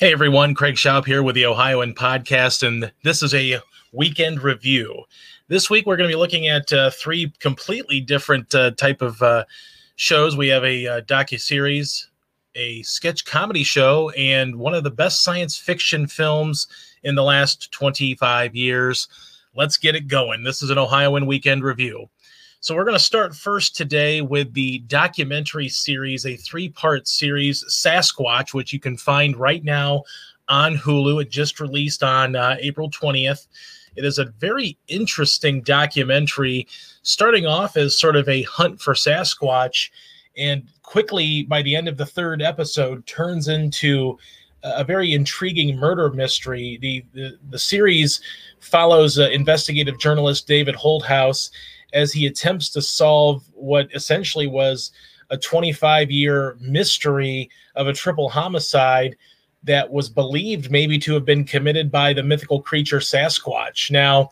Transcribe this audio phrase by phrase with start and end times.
[0.00, 3.58] Hey everyone, Craig Schaub here with the Ohioan Podcast, and this is a
[3.92, 5.02] weekend review.
[5.48, 9.20] This week we're going to be looking at uh, three completely different uh, type of
[9.20, 9.44] uh,
[9.96, 10.36] shows.
[10.36, 12.10] We have a uh, docu series,
[12.54, 16.68] a sketch comedy show, and one of the best science fiction films
[17.02, 19.08] in the last 25 years.
[19.56, 20.44] Let's get it going.
[20.44, 22.08] This is an Ohioan weekend review.
[22.60, 28.52] So we're going to start first today with the documentary series, a three-part series, Sasquatch,
[28.52, 30.02] which you can find right now
[30.48, 31.22] on Hulu.
[31.22, 33.46] It just released on uh, April 20th.
[33.94, 36.66] It is a very interesting documentary,
[37.02, 39.90] starting off as sort of a hunt for Sasquatch,
[40.36, 44.18] and quickly by the end of the third episode turns into
[44.64, 46.76] a very intriguing murder mystery.
[46.82, 48.20] The the, the series
[48.58, 51.50] follows uh, investigative journalist David Holthouse
[51.92, 54.92] as he attempts to solve what essentially was
[55.30, 59.16] a 25 year mystery of a triple homicide
[59.64, 63.90] that was believed maybe to have been committed by the mythical creature Sasquatch.
[63.90, 64.30] Now,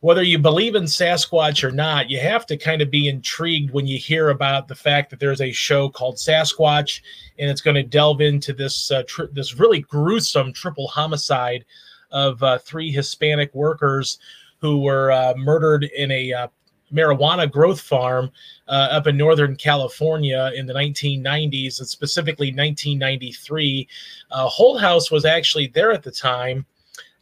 [0.00, 3.86] whether you believe in Sasquatch or not, you have to kind of be intrigued when
[3.86, 7.02] you hear about the fact that there's a show called Sasquatch,
[7.38, 11.66] and it's going to delve into this uh, tri- this really gruesome triple homicide
[12.12, 14.18] of uh, three Hispanic workers
[14.60, 16.48] who were uh, murdered in a uh,
[16.92, 18.30] marijuana growth farm
[18.68, 23.88] uh, up in Northern California in the 1990s, and specifically 1993.
[24.30, 26.66] Uh, Holthouse was actually there at the time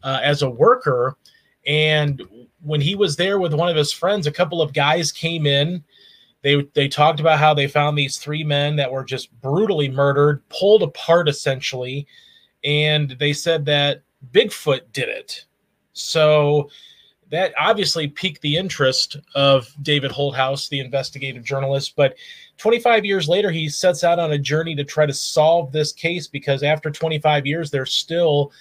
[0.03, 1.17] uh, as a worker.
[1.67, 2.23] And
[2.63, 5.85] when he was there with one of his friends, a couple of guys came in.
[6.43, 10.49] They, they talked about how they found these three men that were just brutally murdered,
[10.49, 12.07] pulled apart essentially.
[12.65, 14.03] And they said that
[14.33, 15.45] Bigfoot did it.
[15.93, 16.71] So
[17.31, 21.95] that obviously piqued the interest of David Holthouse, the investigative journalist.
[21.97, 22.17] But
[22.57, 26.27] 25 years later, he sets out on a journey to try to solve this case
[26.27, 28.53] because after 25 years, there still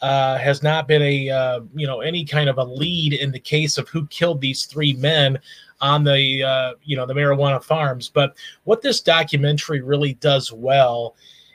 [0.00, 3.38] uh, has not been a uh, you know any kind of a lead in the
[3.38, 5.38] case of who killed these three men
[5.80, 8.08] on the uh, you know the marijuana farms.
[8.08, 11.14] But what this documentary really does well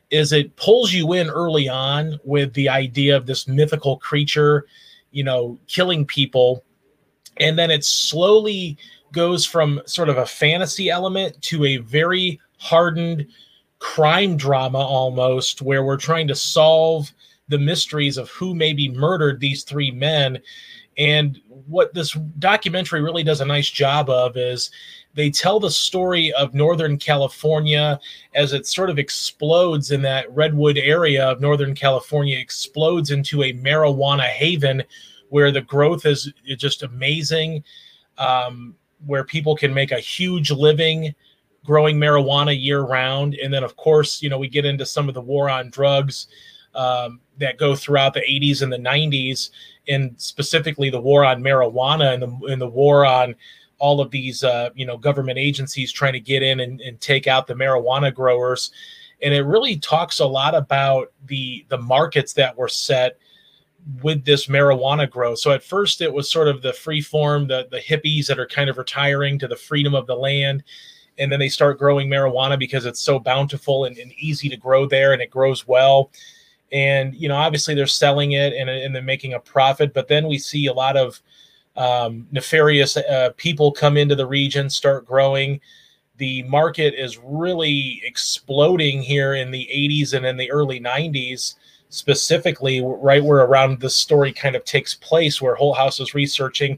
[0.10, 4.66] is it pulls you in early on with the idea of this mythical creature
[5.12, 6.64] you know, killing people.
[7.38, 8.78] And then it slowly
[9.12, 13.28] goes from sort of a fantasy element to a very hardened
[13.80, 17.12] crime drama almost, where we're trying to solve
[17.48, 20.40] the mysteries of who maybe murdered these three men.
[20.98, 24.72] And what this documentary really does a nice job of is
[25.14, 28.00] they tell the story of Northern California
[28.34, 33.54] as it sort of explodes in that Redwood area of Northern California, explodes into a
[33.54, 34.84] marijuana haven
[35.30, 37.64] where the growth is just amazing,
[38.18, 41.14] um, where people can make a huge living
[41.64, 43.36] growing marijuana year round.
[43.36, 46.28] And then, of course, you know, we get into some of the war on drugs
[46.76, 49.50] um, that go throughout the 80s and the 90s,
[49.88, 53.36] and specifically the war on marijuana and the, and the war on
[53.80, 57.28] all of these uh, you know government agencies trying to get in and, and take
[57.28, 58.72] out the marijuana growers
[59.22, 63.18] and it really talks a lot about the the markets that were set
[64.04, 65.40] with this marijuana growth.
[65.40, 68.48] So at first it was sort of the free form, the the hippies that are
[68.48, 70.64] kind of retiring to the freedom of the land.
[71.18, 74.88] And then they start growing marijuana because it's so bountiful and, and easy to grow
[74.88, 76.12] there and it grows well.
[76.72, 79.94] And you know, obviously they're selling it and, and they're making a profit.
[79.94, 81.22] But then we see a lot of
[81.76, 85.60] um, nefarious uh, people come into the region, start growing.
[86.18, 91.56] The market is really exploding here in the 80s and in the early 90s,
[91.90, 96.78] specifically, right where around the story kind of takes place, where Holthouse is researching.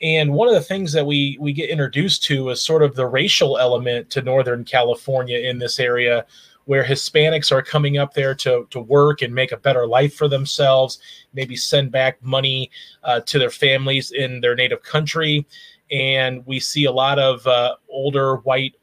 [0.00, 3.06] And one of the things that we we get introduced to is sort of the
[3.06, 6.24] racial element to Northern California in this area,
[6.68, 10.28] where Hispanics are coming up there to, to work and make a better life for
[10.28, 10.98] themselves,
[11.32, 12.70] maybe send back money
[13.04, 15.46] uh, to their families in their native country.
[15.90, 18.74] And we see a lot of uh, older white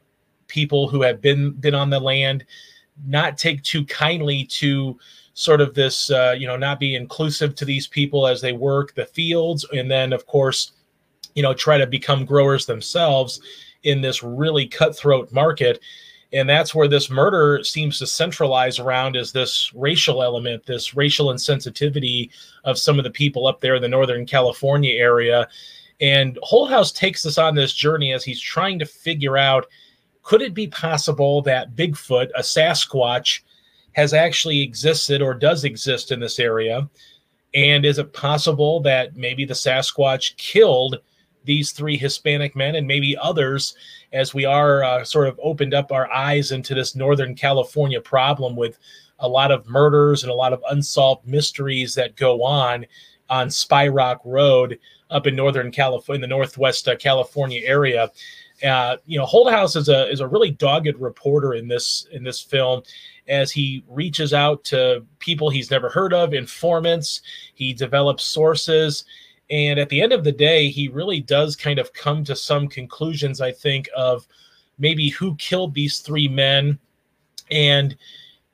[0.48, 2.44] people who have been been on the land
[3.06, 4.98] not take too kindly to
[5.34, 8.96] sort of this, uh, you know, not be inclusive to these people as they work
[8.96, 10.72] the fields, and then of course,
[11.36, 13.40] you know, try to become growers themselves
[13.84, 15.78] in this really cutthroat market
[16.36, 21.28] and that's where this murder seems to centralize around is this racial element this racial
[21.28, 22.30] insensitivity
[22.64, 25.48] of some of the people up there in the northern california area.
[26.00, 29.66] And holthouse takes us on this journey as he's trying to figure out
[30.22, 33.40] could it be possible that bigfoot a sasquatch
[33.92, 36.88] has actually existed or does exist in this area?
[37.54, 40.96] And is it possible that maybe the sasquatch killed
[41.46, 43.74] these three Hispanic men and maybe others
[44.12, 48.56] as we are uh, sort of opened up our eyes into this Northern California problem
[48.56, 48.78] with
[49.18, 52.86] a lot of murders and a lot of unsolved mysteries that go on
[53.28, 54.78] on Spy Rock Road
[55.10, 58.10] up in Northern California, in the Northwest uh, California area.
[58.64, 62.40] Uh, you know, Holthouse is a is a really dogged reporter in this in this
[62.40, 62.82] film,
[63.28, 67.20] as he reaches out to people he's never heard of, informants.
[67.54, 69.04] He develops sources,
[69.50, 72.68] and at the end of the day, he really does kind of come to some
[72.68, 73.40] conclusions.
[73.40, 74.26] I think of
[74.78, 76.78] maybe who killed these three men,
[77.50, 77.96] and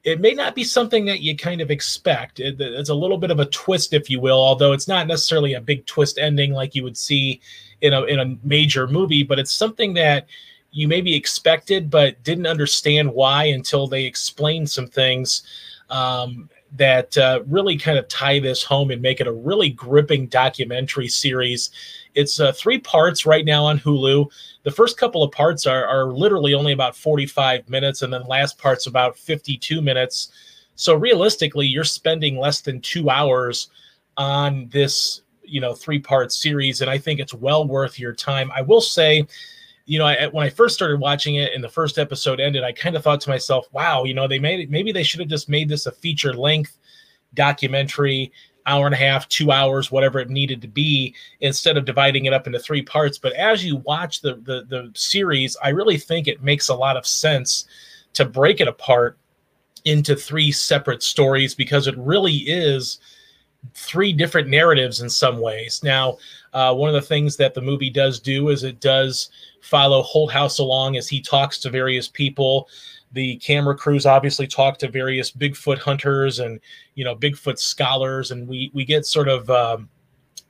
[0.04, 2.40] it may not be something that you kind of expect.
[2.40, 5.54] It, it's a little bit of a twist, if you will, although it's not necessarily
[5.54, 7.40] a big twist ending like you would see
[7.80, 10.26] in a in a major movie, but it's something that
[10.72, 15.42] you maybe expected but didn't understand why until they explained some things
[15.90, 20.26] um, that uh, really kind of tie this home and make it a really gripping
[20.26, 21.70] documentary series.
[22.14, 24.30] It's uh, three parts right now on Hulu.
[24.62, 28.58] The first couple of parts are, are literally only about 45 minutes, and then last
[28.58, 30.32] part's about 52 minutes.
[30.74, 33.68] So realistically, you're spending less than two hours
[34.16, 38.50] on this you know three part series and i think it's well worth your time
[38.54, 39.26] i will say
[39.86, 42.72] you know I, when i first started watching it and the first episode ended i
[42.72, 45.28] kind of thought to myself wow you know they made it maybe they should have
[45.28, 46.78] just made this a feature length
[47.34, 48.32] documentary
[48.66, 52.32] hour and a half two hours whatever it needed to be instead of dividing it
[52.32, 53.18] up into three parts.
[53.18, 56.96] But as you watch the the, the series i really think it makes a lot
[56.96, 57.66] of sense
[58.14, 59.18] to break it apart
[59.84, 63.00] into three separate stories because it really is
[63.74, 65.80] three different narratives in some ways.
[65.82, 66.18] Now,
[66.52, 69.30] uh, one of the things that the movie does do is it does
[69.60, 72.68] follow Holthouse along as he talks to various people.
[73.12, 76.60] The camera crews obviously talk to various Bigfoot hunters and
[76.94, 79.88] you know Bigfoot scholars, and we we get sort of um,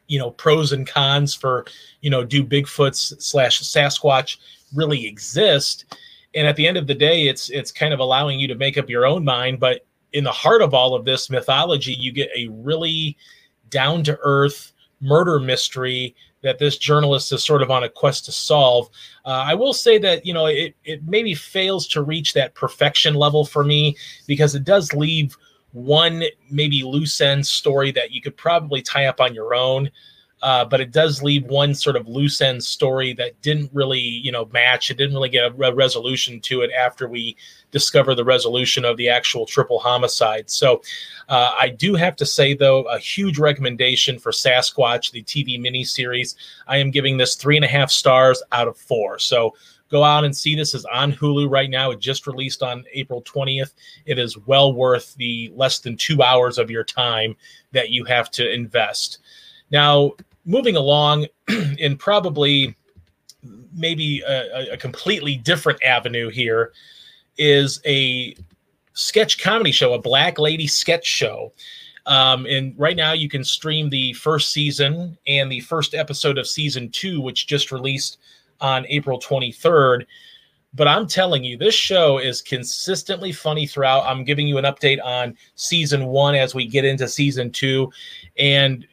[0.09, 1.67] you know pros and cons for
[2.01, 4.39] you know do Bigfoots slash Sasquatch
[4.75, 5.97] really exist?
[6.35, 8.79] And at the end of the day, it's it's kind of allowing you to make
[8.79, 12.31] up your own mind, but in the heart of all of this mythology, you get
[12.37, 13.17] a really
[13.71, 18.33] down to earth murder mystery that this journalist is sort of on a quest to
[18.33, 18.89] solve.
[19.25, 23.15] Uh, I will say that you know it it maybe fails to reach that perfection
[23.15, 25.37] level for me because it does leave
[25.73, 29.91] one maybe loose end story that you could probably tie up on your own.
[30.43, 34.33] Uh, but it does leave one sort of loose end story that didn't really, you
[34.33, 34.91] know, match.
[34.91, 37.37] It didn't really get a, resolution to it after we
[37.71, 40.51] discover the resolution of the actual triple homicide.
[40.51, 40.83] So,
[41.29, 46.35] uh, I do have to say though, a huge recommendation for Sasquatch, the TV miniseries.
[46.67, 49.19] I am giving this three and a half stars out of four.
[49.19, 49.55] So.
[49.91, 51.91] Go out and see this is on Hulu right now.
[51.91, 53.75] It just released on April 20th.
[54.07, 57.37] It is well worth the less than two hours of your time
[57.73, 59.19] that you have to invest.
[59.71, 60.13] Now,
[60.45, 61.27] moving along
[61.79, 62.75] in probably
[63.75, 66.73] maybe a, a, completely different avenue here
[67.39, 68.37] is a
[68.93, 71.53] sketch comedy show, a Black Lady sketch show.
[72.07, 76.47] Um, and right now you can stream the first season and the first episode of
[76.47, 78.19] season two, which just released
[78.61, 80.05] on April 23rd.
[80.75, 84.05] But I'm telling you, this show is consistently funny throughout.
[84.07, 87.93] I'm giving you an update on season one as we get into season two.
[88.39, 88.87] And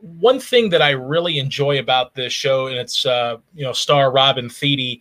[0.00, 4.12] one thing that I really enjoy about this show, and it's uh, you know star
[4.12, 5.00] Robin Thede,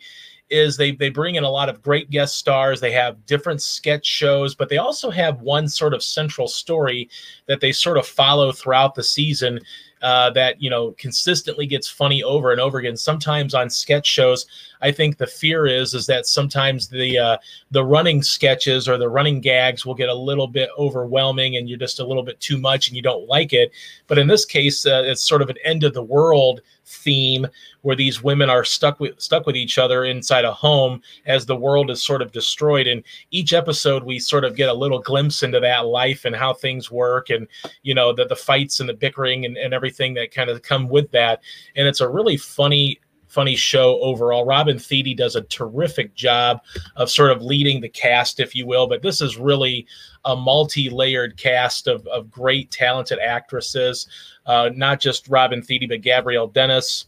[0.49, 2.79] is they they bring in a lot of great guest stars.
[2.79, 7.09] They have different sketch shows, but they also have one sort of central story
[7.47, 9.59] that they sort of follow throughout the season
[10.01, 12.97] uh, that you know consistently gets funny over and over again.
[12.97, 14.45] Sometimes on sketch shows,
[14.81, 17.37] I think the fear is is that sometimes the uh,
[17.71, 21.79] the running sketches or the running gags will get a little bit overwhelming, and you're
[21.79, 23.71] just a little bit too much, and you don't like it.
[24.07, 27.45] But in this case, uh, it's sort of an end of the world theme
[27.81, 31.55] where these women are stuck with stuck with each other inside a home as the
[31.55, 32.87] world is sort of destroyed.
[32.87, 36.53] And each episode we sort of get a little glimpse into that life and how
[36.53, 37.47] things work and
[37.83, 40.87] you know the, the fights and the bickering and, and everything that kind of come
[40.87, 41.41] with that.
[41.75, 42.99] And it's a really funny
[43.37, 44.45] funny show overall.
[44.45, 46.59] Robin Thede does a terrific job
[46.95, 48.87] of sort of leading the cast, if you will.
[48.87, 49.85] But this is really
[50.25, 54.07] a multi-layered cast of, of great, talented actresses.
[54.47, 57.05] Uh, not just Robin Thede, but Gabrielle Dennis,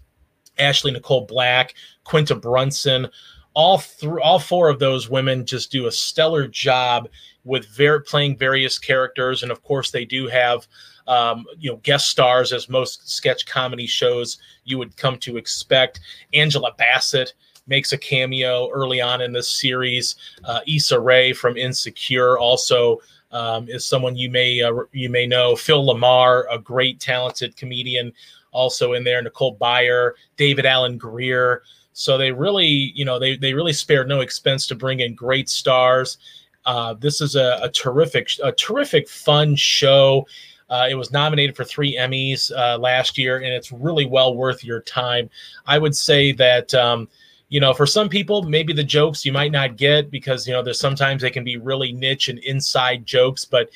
[0.59, 3.07] Ashley Nicole Black, Quinta Brunson.
[3.55, 7.09] All through all four of those women just do a stellar job
[7.43, 10.67] with ver- playing various characters, and of course they do have
[11.10, 16.00] um, you know, guest stars as most sketch comedy shows you would come to expect.
[16.34, 17.34] Angela Bassett
[17.68, 20.16] makes a cameo early on in this series.
[20.44, 23.00] Uh, Issa Rae from Insecure also
[23.32, 25.56] um, is someone you may uh, you may know.
[25.56, 28.13] Phil LaMarr, a great talented comedian,
[28.51, 31.63] also in there, Nicole Byer, David Alan Grier.
[31.94, 35.50] So they really, you know, they they really spared no expense to bring in great
[35.50, 36.20] stars.
[36.66, 40.28] Uh, this is a, a, terrific, a terrific, fun show.
[40.69, 44.63] Uh, it was nominated for three Emmys uh, last year, and it's really well worth
[44.63, 45.29] your time.
[45.65, 46.73] I would say that.
[46.73, 47.07] Um,
[47.51, 50.61] you know, for some people, maybe the jokes you might not get because you know
[50.61, 53.71] there's sometimes they can be really niche and inside jokes, but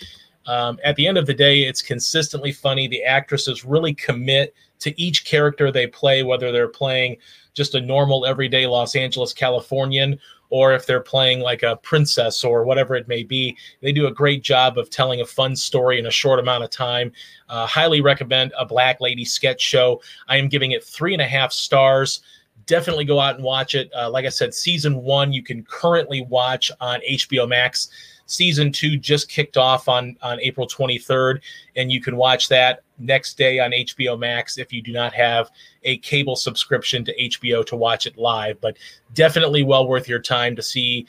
[0.46, 2.88] um, at the end of the day, it's consistently funny.
[2.88, 7.18] The actresses really commit to each character they play, whether they're playing
[7.54, 10.20] just a normal everyday Los Angeles Californian
[10.54, 13.58] or if they're playing like a princess or whatever it may be.
[13.82, 16.70] They do a great job of telling a fun story in a short amount of
[16.70, 17.12] time.
[17.50, 20.00] Uh, highly recommend a Black Lady sketch show.
[20.28, 22.22] I am giving it three and a half stars.
[22.66, 23.92] Definitely go out and watch it.
[23.96, 27.90] Uh, like I said, season one you can currently watch on HBO Max.
[28.26, 31.42] Season two just kicked off on on April 23rd,
[31.76, 35.50] and you can watch that next day on HBO Max if you do not have
[35.84, 38.60] a cable subscription to HBO to watch it live.
[38.62, 38.78] But
[39.14, 41.06] definitely well worth your time to see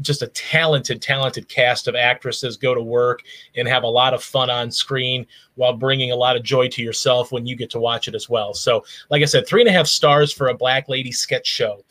[0.00, 3.22] just a talented, talented cast of actresses go to work
[3.56, 6.82] and have a lot of fun on screen while bringing a lot of joy to
[6.82, 8.54] yourself when you get to watch it as well.
[8.54, 11.84] So, like I said, three and a half stars for a Black Lady sketch show.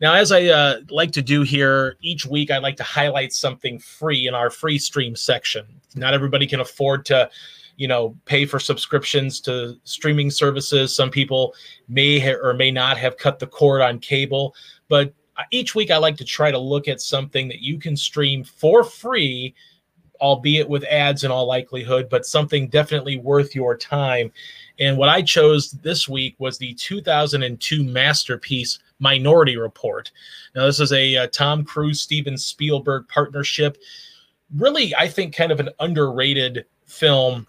[0.00, 3.78] Now, as I uh, like to do here each week, I like to highlight something
[3.78, 5.64] free in our free stream section.
[5.94, 7.30] Not everybody can afford to,
[7.76, 10.94] you know, pay for subscriptions to streaming services.
[10.94, 11.54] Some people
[11.88, 14.54] may ha- or may not have cut the cord on cable,
[14.88, 15.14] but
[15.50, 18.84] each week I like to try to look at something that you can stream for
[18.84, 19.54] free,
[20.20, 24.32] albeit with ads in all likelihood, but something definitely worth your time.
[24.78, 30.10] And what I chose this week was the 2002 masterpiece Minority Report.
[30.54, 33.76] Now, this is a, uh, Tom Cruise, Steven Spielberg partnership.
[34.54, 37.46] Really, I think kind of an underrated film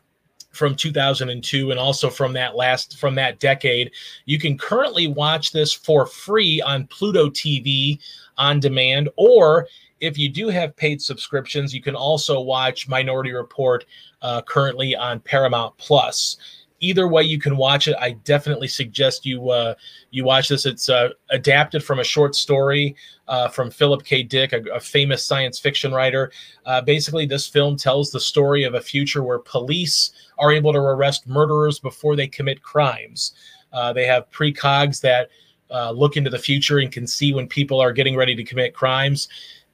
[0.52, 3.92] from 2002 and also from that last from that decade.
[4.26, 8.00] You can currently watch this for free on Pluto TV
[8.38, 9.68] on demand or
[10.00, 13.86] if you do have paid subscriptions, you can also watch Minority Report
[14.22, 16.38] uh, currently on Paramount Plus.
[16.80, 17.96] Either way you can watch it.
[18.00, 19.74] I definitely suggest you uh,
[20.12, 20.68] you watch this.
[20.68, 22.96] It's uh, adapted from a short story
[23.28, 24.22] uh, from philip k.
[24.22, 26.32] Dick a, a famous science fiction writer.
[26.68, 30.80] Uh, basically this film tells the story of a future where police are able to
[30.80, 33.34] arrest murderers before they commit crimes
[33.74, 35.30] uh, they have precogs that
[35.70, 38.74] uh, look into the future and can see when people are getting ready to commit
[38.74, 39.28] crimes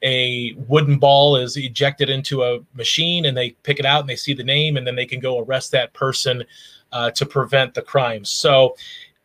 [0.03, 4.17] a wooden ball is ejected into a machine and they pick it out and they
[4.17, 6.43] see the name and then they can go arrest that person
[6.91, 8.29] uh, to prevent the crimes.
[8.29, 8.75] So,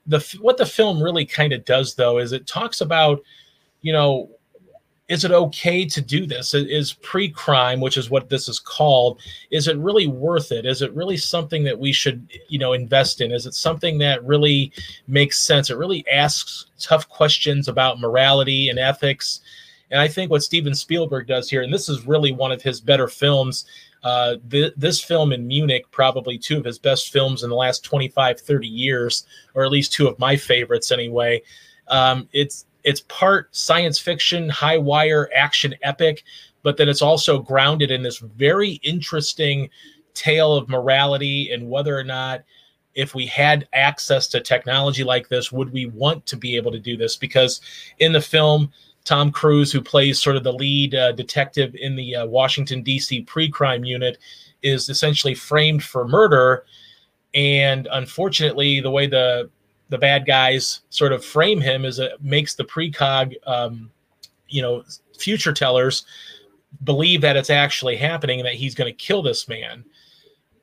[0.07, 3.21] the what the film really kind of does though is it talks about,
[3.83, 4.31] you know,
[5.09, 6.53] is it okay to do this?
[6.53, 10.67] Is pre-crime, which is what this is called, is it really worth it?
[10.67, 13.33] Is it really something that we should, you know, invest in?
[13.33, 14.71] Is it something that really
[15.07, 15.71] makes sense?
[15.71, 19.41] It really asks tough questions about morality and ethics.
[19.91, 22.79] And I think what Steven Spielberg does here, and this is really one of his
[22.79, 23.65] better films,
[24.05, 27.83] uh, th- this film in Munich, probably two of his best films in the last
[27.83, 31.41] 25, 30 years, or at least two of my favorites anyway.
[31.89, 36.25] Um, it's it's part science fiction, high wire action epic,
[36.63, 39.69] but then it's also grounded in this very interesting
[40.15, 42.45] tale of morality and whether or not
[42.95, 46.79] if we had access to technology like this, would we want to be able to
[46.79, 47.15] do this?
[47.15, 47.61] Because
[47.99, 48.73] in the film,
[49.05, 53.21] Tom Cruise, who plays sort of the lead uh, detective in the uh, Washington, D.C.
[53.21, 54.17] pre crime unit,
[54.63, 56.65] is essentially framed for murder.
[57.35, 59.51] And unfortunately, the way the
[59.89, 63.91] the bad guys sort of frame him as it makes the precog, um,
[64.49, 64.85] you know,
[65.19, 66.05] future tellers
[66.85, 69.85] believe that it's actually happening and that he's going to kill this man.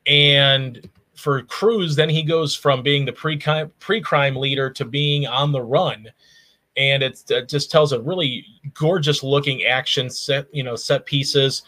[0.06, 3.42] And for Cruise, then he goes from being the pre
[3.80, 6.08] pre crime leader to being on the run.
[6.78, 11.64] And it just tells a really gorgeous looking action set you know set pieces.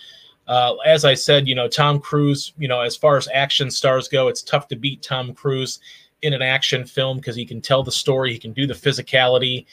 [0.48, 4.08] Uh, as i said you know tom cruise you know as far as action stars
[4.08, 5.82] go it's tough to beat tom cruise
[6.22, 9.66] in an action film because he can tell the story he can do the physicality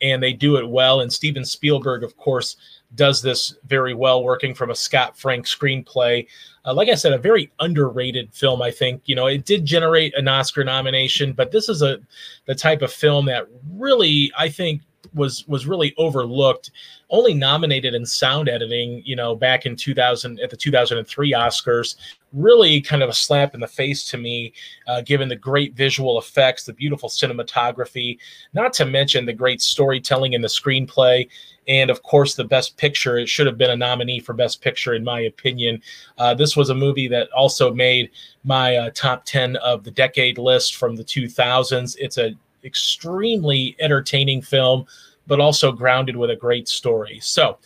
[0.00, 2.56] and they do it well and steven spielberg of course
[2.94, 6.26] does this very well working from a scott frank screenplay
[6.64, 8.62] uh, like I said, a very underrated film.
[8.62, 11.98] I think you know it did generate an Oscar nomination, but this is a
[12.46, 14.82] the type of film that really I think
[15.14, 16.70] was was really overlooked
[17.10, 21.96] only nominated in sound editing you know back in 2000 at the 2003 oscars.
[22.32, 24.54] Really kind of a slap in the face to me
[24.86, 28.18] uh, given the great visual effects the beautiful cinematography
[28.54, 31.28] not to mention the great storytelling in the screenplay
[31.68, 33.18] and of course the best picture.
[33.18, 35.82] It should have been a nominee for best picture in my opinion.
[36.18, 38.10] Uh, this was a movie that also made
[38.44, 44.42] my uh, top 10 of the decade list from the 2000s it's a extremely entertaining
[44.42, 44.86] film,
[45.26, 47.18] but also grounded with a great story.
[47.20, 47.58] So,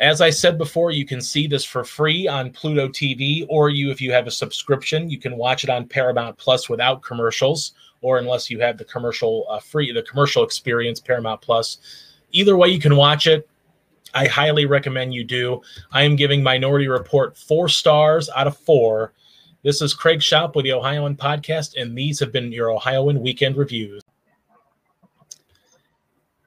[0.00, 3.90] as I said before, you can see this for free on Pluto TV, or you,
[3.90, 8.16] if you have a subscription, you can watch it on Paramount Plus without commercials, or
[8.16, 11.78] unless you have the commercial uh, free, the commercial experience, Paramount Plus.
[12.32, 13.46] Either way, you can watch it.
[14.14, 15.60] I highly recommend you do.
[15.92, 19.12] I am giving Minority Report four stars out of four
[19.62, 23.56] this is Craig Schaub with the Ohioan Podcast, and these have been your Ohioan Weekend
[23.56, 24.02] Reviews.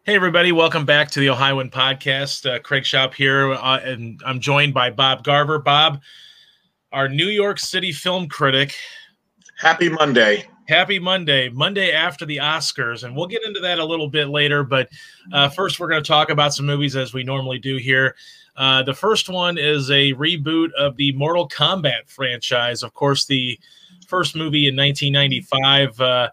[0.04, 2.50] Hey, everybody, welcome back to the Ohioan Podcast.
[2.50, 5.60] Uh, Craig Schaub here, uh, and I'm joined by Bob Garver.
[5.60, 6.02] Bob,
[6.92, 8.76] our New York City film critic.
[9.60, 10.46] Happy Monday.
[10.68, 13.04] Happy Monday, Monday after the Oscars.
[13.04, 14.64] And we'll get into that a little bit later.
[14.64, 14.90] But
[15.32, 18.16] uh, first, we're going to talk about some movies as we normally do here.
[18.56, 22.84] Uh, the first one is a reboot of the Mortal Kombat franchise.
[22.84, 23.60] Of course, the
[24.08, 26.30] first movie in 1995 uh,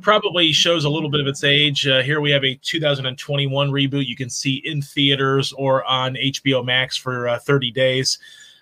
[0.00, 1.86] probably shows a little bit of its age.
[1.86, 6.64] Uh, here we have a 2021 reboot you can see in theaters or on HBO
[6.64, 8.18] Max for uh, 30 days.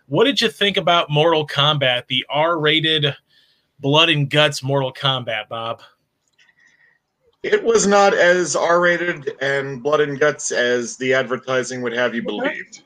[0.07, 3.15] What did you think about Mortal Kombat, the R rated
[3.79, 5.81] blood and guts Mortal Kombat, Bob?
[7.43, 12.15] It was not as R rated and blood and guts as the advertising would have
[12.15, 12.83] you believed.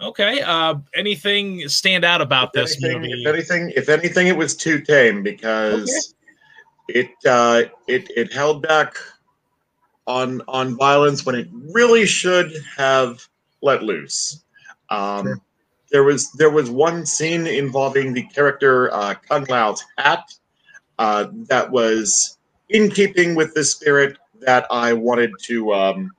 [0.00, 0.42] Okay.
[0.42, 3.22] Uh, anything stand out about if this anything, movie?
[3.22, 6.14] If anything, if anything, it was too tame because
[6.90, 7.00] okay.
[7.00, 8.96] it uh, it it held back
[10.06, 13.26] on on violence when it really should have
[13.62, 14.44] let loose.
[14.90, 15.40] Um, sure.
[15.90, 20.34] There was there was one scene involving the character uh, Kung Lao's hat
[20.98, 22.38] uh, that was
[22.68, 26.10] in keeping with the spirit that I wanted to um,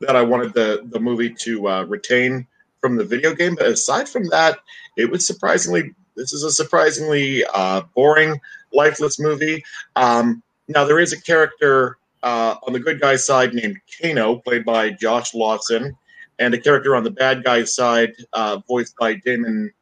[0.00, 2.46] that I wanted the the movie to uh, retain
[2.80, 3.54] from the video game.
[3.54, 4.58] But aside from that,
[4.96, 5.94] it was surprisingly.
[6.16, 8.40] This is a surprisingly uh, boring,
[8.72, 9.64] lifeless movie.
[9.96, 14.64] Um, now there is a character uh, on the good guy side named Kano, played
[14.64, 15.96] by Josh Lawson,
[16.38, 19.72] and a character on the bad guy side, uh, voiced by Damon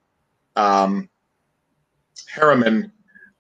[0.57, 1.09] um,
[2.33, 2.92] Herriman,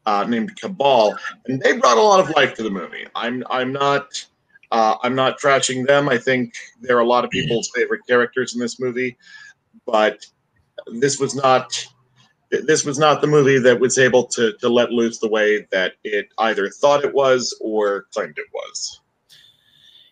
[0.06, 3.06] uh, named Kabal, and they brought a lot of life to the movie.
[3.14, 4.26] I'm I'm not
[4.70, 6.08] uh, I'm not trashing them.
[6.08, 9.16] I think they're a lot of people's favorite characters in this movie
[9.86, 10.24] but
[11.00, 11.86] this was not
[12.50, 15.94] this was not the movie that was able to to let loose the way that
[16.04, 19.00] it either thought it was or claimed it was.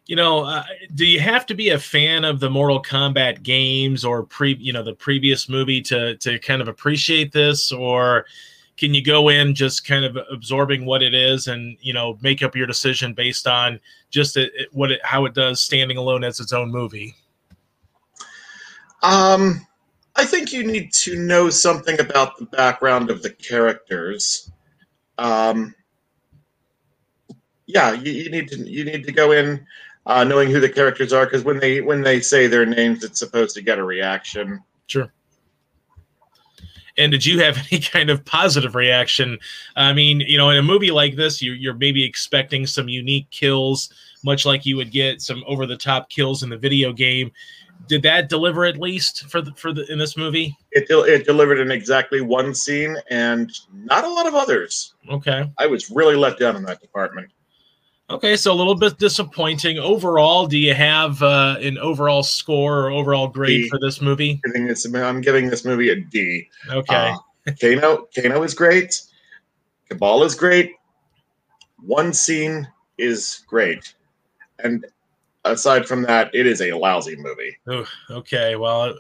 [0.07, 0.63] You know, uh,
[0.95, 4.73] do you have to be a fan of the Mortal Kombat games or pre, you
[4.73, 8.27] know, the previous movie to to kind of appreciate this, or
[8.77, 12.43] can you go in just kind of absorbing what it is and you know make
[12.43, 16.39] up your decision based on just it, what it, how it does standing alone as
[16.39, 17.17] its own movie?
[19.07, 19.65] Um,
[20.17, 24.51] I think you need to know something about the background of the characters.
[25.17, 25.75] Um,
[27.67, 29.65] yeah, you, you need to you need to go in
[30.07, 33.21] uh, knowing who the characters are because when they when they say their names, it's
[33.21, 34.61] supposed to get a reaction.
[34.89, 35.13] Sure.
[36.99, 39.39] And did you have any kind of positive reaction?
[39.77, 43.31] I mean, you know, in a movie like this, you, you're maybe expecting some unique
[43.31, 43.93] kills,
[44.25, 47.31] much like you would get some over the top kills in the video game
[47.89, 50.57] did that deliver at least for the for the in this movie?
[50.73, 54.95] It it delivered in exactly one scene and not a lot of others.
[55.11, 57.31] Okay, I was really let down in that department.
[58.09, 60.47] Okay, so a little bit disappointing overall.
[60.47, 63.69] Do you have uh, an overall score or overall grade D.
[63.69, 64.41] for this movie?
[64.45, 66.49] I'm giving this, I'm giving this movie a D.
[66.71, 66.95] Okay.
[66.95, 69.01] Uh, Kano Kano is great.
[69.91, 70.73] Kabal is great.
[71.81, 73.95] One scene is great,
[74.61, 74.87] and
[75.53, 77.57] aside from that, it is a lousy movie.
[77.71, 78.97] Ooh, okay, well, it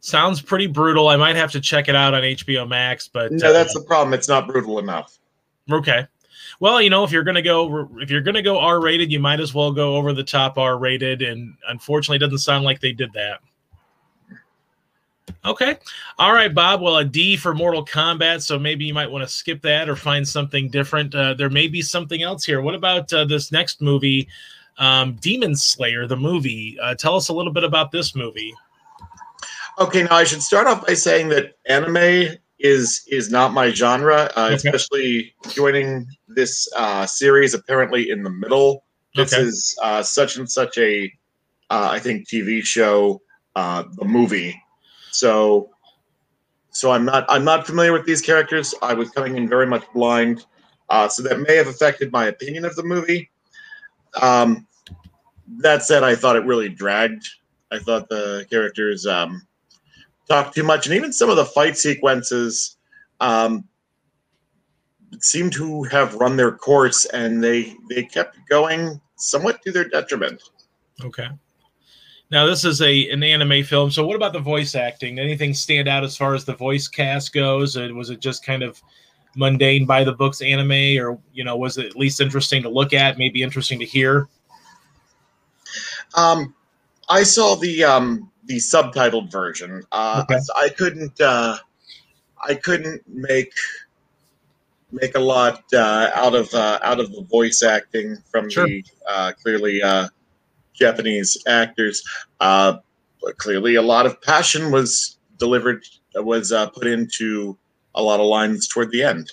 [0.00, 1.08] sounds pretty brutal.
[1.08, 3.82] I might have to check it out on HBO Max, but no, uh, that's the
[3.82, 4.14] problem.
[4.14, 5.18] It's not brutal enough.
[5.70, 6.06] Okay.
[6.60, 9.40] Well, you know, if you're gonna go if you're gonna go R rated, you might
[9.40, 12.92] as well go over the top R rated, and unfortunately, it doesn't sound like they
[12.92, 13.40] did that.
[15.44, 15.76] Okay.
[16.18, 16.80] All right, Bob.
[16.80, 18.42] Well, a D for Mortal Kombat.
[18.42, 21.14] So maybe you might want to skip that or find something different.
[21.14, 22.62] Uh, there may be something else here.
[22.62, 24.26] What about uh, this next movie?
[24.78, 26.76] Um, Demon Slayer, the movie.
[26.80, 28.52] Uh, tell us a little bit about this movie.
[29.78, 34.30] Okay, now I should start off by saying that anime is is not my genre,
[34.36, 34.54] uh, okay.
[34.54, 38.84] especially joining this uh, series apparently in the middle
[39.16, 39.42] This Okay.
[39.42, 41.12] is uh, such and such a,
[41.70, 43.20] uh, I think, TV show,
[43.56, 44.60] uh, the movie.
[45.10, 45.70] So,
[46.70, 48.74] so I'm not I'm not familiar with these characters.
[48.82, 50.46] I was coming in very much blind,
[50.88, 53.30] uh, so that may have affected my opinion of the movie.
[54.20, 54.66] Um,
[55.58, 57.26] that said, I thought it really dragged.
[57.70, 59.46] I thought the characters um,
[60.28, 62.76] talked too much, and even some of the fight sequences
[63.20, 63.64] um,
[65.20, 70.42] seemed to have run their course, and they they kept going somewhat to their detriment.
[71.02, 71.28] Okay.
[72.30, 73.90] Now this is a an anime film.
[73.90, 75.18] So what about the voice acting?
[75.18, 77.76] Anything stand out as far as the voice cast goes?
[77.76, 78.82] Or was it just kind of
[79.36, 82.92] mundane by the books anime, or you know, was it at least interesting to look
[82.92, 83.18] at?
[83.18, 84.28] Maybe interesting to hear.
[86.14, 86.54] Um,
[87.08, 89.82] I saw the um, the subtitled version.
[89.92, 90.40] Uh, Okay.
[90.56, 91.56] I couldn't uh,
[92.46, 93.52] I couldn't make
[94.92, 98.66] make a lot uh, out of uh, out of the voice acting from Sure.
[98.66, 100.08] the uh, clearly uh,
[100.72, 102.02] Japanese actors.
[102.40, 102.76] Uh,
[103.22, 107.58] but clearly, a lot of passion was delivered was uh, put into
[107.94, 109.32] a lot of lines toward the end.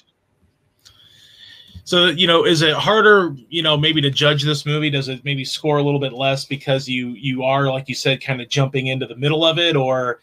[1.83, 4.89] So you know, is it harder, you know, maybe to judge this movie?
[4.89, 8.23] Does it maybe score a little bit less because you you are, like you said,
[8.23, 10.21] kind of jumping into the middle of it, or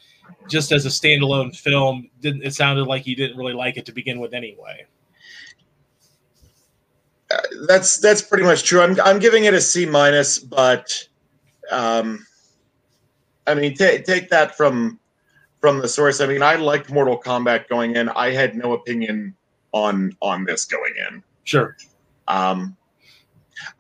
[0.49, 3.93] just as a standalone film, didn't it sounded like you didn't really like it to
[3.93, 4.87] begin with anyway?
[7.67, 8.81] that's that's pretty much true.
[8.81, 11.07] I'm I'm giving it a C minus, but
[11.71, 12.27] um,
[13.47, 14.99] I mean, ta take that from
[15.61, 16.21] from the source.
[16.21, 18.09] I mean, I liked Mortal Kombat going in.
[18.11, 19.35] I had no opinion
[19.73, 21.23] on on this going in.
[21.45, 21.77] Sure.
[22.29, 22.77] Um,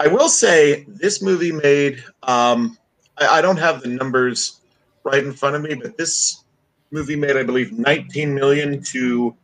[0.01, 2.03] I will say this movie made.
[2.23, 2.77] Um,
[3.19, 4.61] I, I don't have the numbers
[5.05, 6.43] right in front of me, but this
[6.91, 9.35] movie made, I believe, 19 million to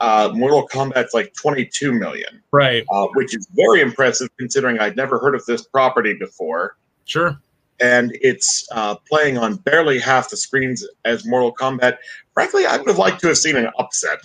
[0.00, 2.84] uh, Mortal Kombat's like 22 million Right.
[2.90, 6.76] uh, which is very impressive considering I'd never heard of this property before.
[7.04, 7.40] Sure.
[7.82, 11.96] And it's uh, playing on barely half the screens as Mortal Kombat.
[12.32, 14.20] Frankly, I would have liked to have seen an upset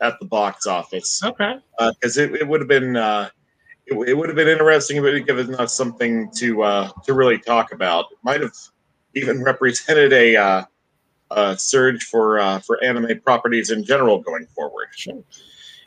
[0.00, 1.56] at the box office Okay.
[1.78, 3.28] because it, it would have been uh,
[3.86, 4.96] it, it would have been interesting.
[4.96, 8.06] It would have given us something to uh, to really talk about.
[8.12, 8.52] It might have
[9.14, 10.64] even represented a, uh,
[11.30, 14.88] a surge for uh, for anime properties in general going forward.
[14.94, 15.22] Sure.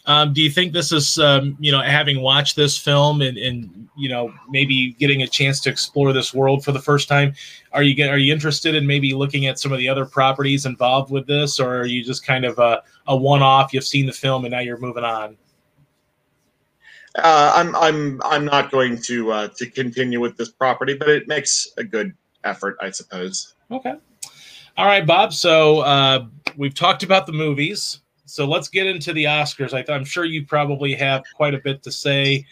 [0.10, 3.88] Um, do you think this is, um, you know, having watched this film and, and
[3.95, 7.36] you know maybe getting a chance to explore this world for the first time?
[7.74, 10.65] Are you get, are you interested in maybe looking at some of the other properties
[10.65, 13.72] involved with this, or are you just kind of a, a one off?
[13.72, 15.38] You've seen the film and now you're moving on.
[17.13, 21.28] Uh, I'm I'm I'm not going to uh, to continue with this property, but it
[21.28, 23.54] makes a good effort, I suppose.
[23.69, 23.93] Okay.
[24.76, 25.34] All right, Bob.
[25.34, 26.26] So uh,
[26.58, 28.00] we've talked about the movies.
[28.30, 29.74] So let's get into the Oscars.
[29.74, 32.46] I I'm sure you probably have quite a bit to say.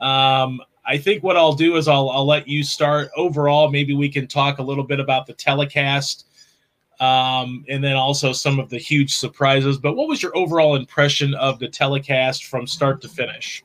[0.00, 3.10] Um, I think what I'll do is I'll, I'll let you start.
[3.16, 6.24] Overall, maybe we can talk a little bit about the telecast
[7.00, 9.78] um, and then also some of the huge surprises.
[9.78, 13.62] But what was your overall impression of the telecast from start to finish?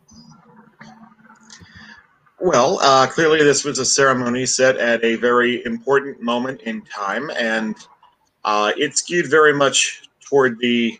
[2.39, 7.31] Well, uh, clearly this was a ceremony set at a very important moment in time,
[7.37, 7.75] and
[8.43, 10.99] uh, it skewed very much toward the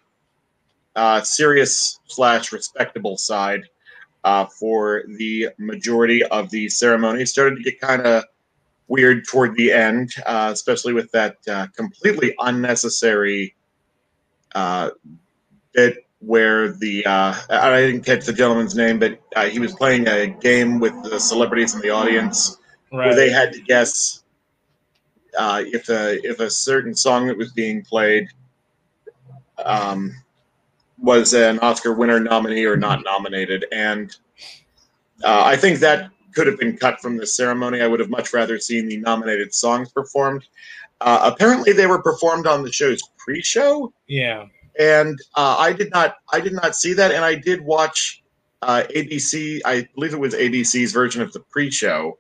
[0.96, 3.64] uh, serious slash respectable side
[4.24, 7.22] uh, for the majority of the ceremony.
[7.22, 8.24] It started to get kind of
[8.88, 13.56] weird toward the end, uh, especially with that uh, completely unnecessary
[14.56, 14.92] uh,
[15.74, 20.08] bit where the uh, I didn't catch the gentleman's name, but uh, he was playing
[20.08, 22.58] a game with the celebrities in the audience
[22.90, 24.24] where they had to guess
[25.38, 28.28] uh, if a if a certain song that was being played
[29.66, 30.14] um,
[31.04, 33.66] was an Oscar winner, nominee, or not nominated.
[33.72, 34.16] And
[35.24, 37.82] uh, I think that could have been cut from the ceremony.
[37.82, 40.46] I would have much rather seen the nominated songs performed.
[41.02, 44.46] Uh, apparently, they were performed on the show's pre-show, yeah.
[44.80, 46.16] and uh, I did not.
[46.32, 48.24] I did not see that, and I did watch
[48.62, 49.60] uh, ABC.
[49.66, 52.18] I believe it was ABC's version of the pre-show.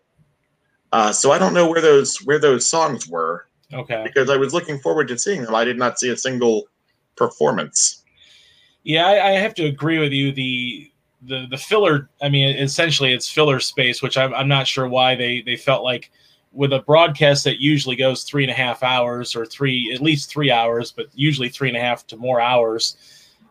[0.91, 4.03] Uh, so I don't know where those where those songs were Okay.
[4.03, 5.55] because I was looking forward to seeing them.
[5.55, 6.67] I did not see a single
[7.15, 8.02] performance.
[8.83, 10.31] Yeah, I, I have to agree with you.
[10.31, 10.91] The
[11.23, 12.09] the the filler.
[12.21, 15.83] I mean, essentially, it's filler space, which I'm I'm not sure why they they felt
[15.83, 16.11] like
[16.51, 20.29] with a broadcast that usually goes three and a half hours or three at least
[20.29, 22.97] three hours, but usually three and a half to more hours.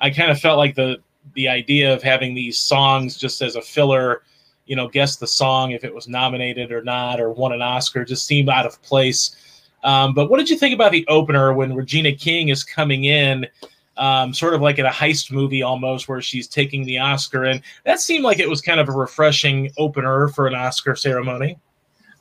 [0.00, 0.98] I kind of felt like the
[1.34, 4.22] the idea of having these songs just as a filler,
[4.66, 8.04] you know, guess the song if it was nominated or not or won an Oscar
[8.04, 9.36] just seemed out of place.
[9.84, 13.46] Um, but what did you think about the opener when Regina King is coming in?
[13.96, 17.44] Um, sort of like in a heist movie almost, where she's taking the Oscar.
[17.44, 21.58] And that seemed like it was kind of a refreshing opener for an Oscar ceremony.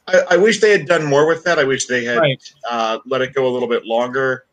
[0.07, 1.59] I, I, wish they had done more with that.
[1.59, 2.53] I wish they had right.
[2.69, 4.45] uh, let it go a little bit longer.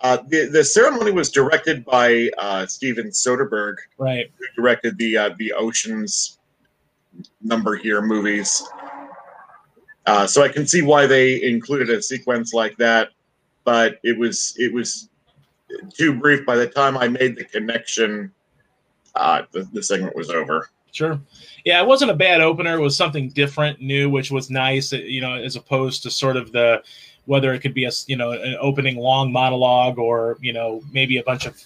[0.00, 4.30] Uh, the the ceremony was directed by uh, Steven Soderbergh, right?
[4.36, 6.38] Who directed the uh, the Ocean's
[7.42, 8.62] Number here movies.
[10.06, 13.10] Uh, so I can see why they included a sequence like that,
[13.64, 15.08] but it was it was
[15.92, 16.44] too brief.
[16.46, 18.32] By the time I made the connection,
[19.14, 20.70] uh, the, the segment was over.
[20.92, 21.18] Sure.
[21.64, 22.76] Yeah, it wasn't a bad opener.
[22.76, 24.92] It was something different, new, which was nice.
[24.92, 26.82] You know, as opposed to sort of the
[27.24, 31.16] whether it could be a you know an opening long monologue or you know maybe
[31.16, 31.56] a bunch of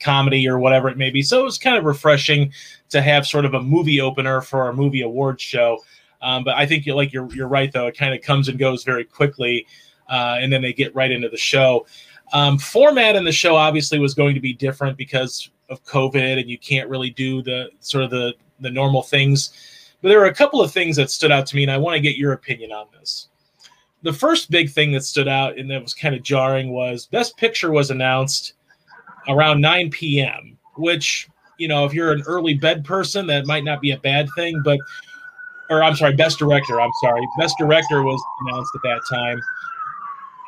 [0.00, 1.22] comedy or whatever it may be.
[1.22, 2.52] So it was kind of refreshing
[2.90, 5.78] to have sort of a movie opener for a movie awards show.
[6.22, 7.86] Um, but I think you're like you're you're right though.
[7.86, 9.66] It kind of comes and goes very quickly,
[10.08, 11.86] uh, and then they get right into the show.
[12.32, 16.50] Um, format in the show obviously was going to be different because of COVID, and
[16.50, 19.52] you can't really do the sort of the the normal things.
[20.02, 21.94] But there were a couple of things that stood out to me, and I want
[21.94, 23.28] to get your opinion on this.
[24.02, 27.36] The first big thing that stood out and that was kind of jarring was Best
[27.36, 28.52] Picture was announced
[29.28, 33.80] around 9 p.m., which, you know, if you're an early bed person, that might not
[33.80, 34.78] be a bad thing, but,
[35.70, 37.26] or I'm sorry, Best Director, I'm sorry.
[37.38, 39.40] Best Director was announced at that time.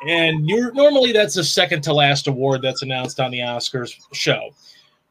[0.07, 4.49] And you're normally that's the second to last award that's announced on the Oscars show.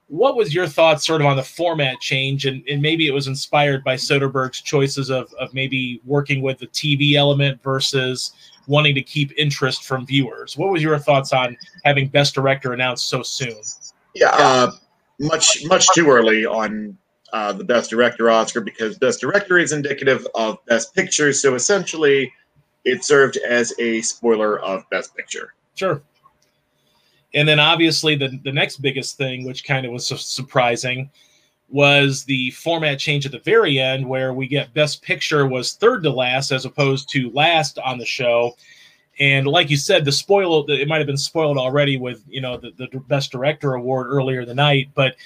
[0.08, 2.46] What was your thoughts sort of on the format change?
[2.46, 6.66] And, and maybe it was inspired by soderbergh's choices of, of maybe working with the
[6.68, 8.32] tv element versus
[8.66, 10.56] wanting to keep interest from viewers.
[10.56, 13.60] What was your thoughts on having best director announced so soon?
[14.14, 14.70] Yeah uh,
[15.20, 16.96] much much too early on
[17.32, 21.32] uh, the best director oscar because best director is indicative of best picture.
[21.34, 22.32] So essentially
[22.88, 26.02] it served as a spoiler of best picture sure
[27.34, 31.10] and then obviously the, the next biggest thing, which kind of was surprising,
[31.68, 36.02] was the format change at the very end where we get best picture was third
[36.02, 38.56] to last as opposed to last on the show.
[39.20, 42.56] And like you said, the spoil it might have been spoiled already with you know
[42.56, 45.16] the, the best director award earlier the night, but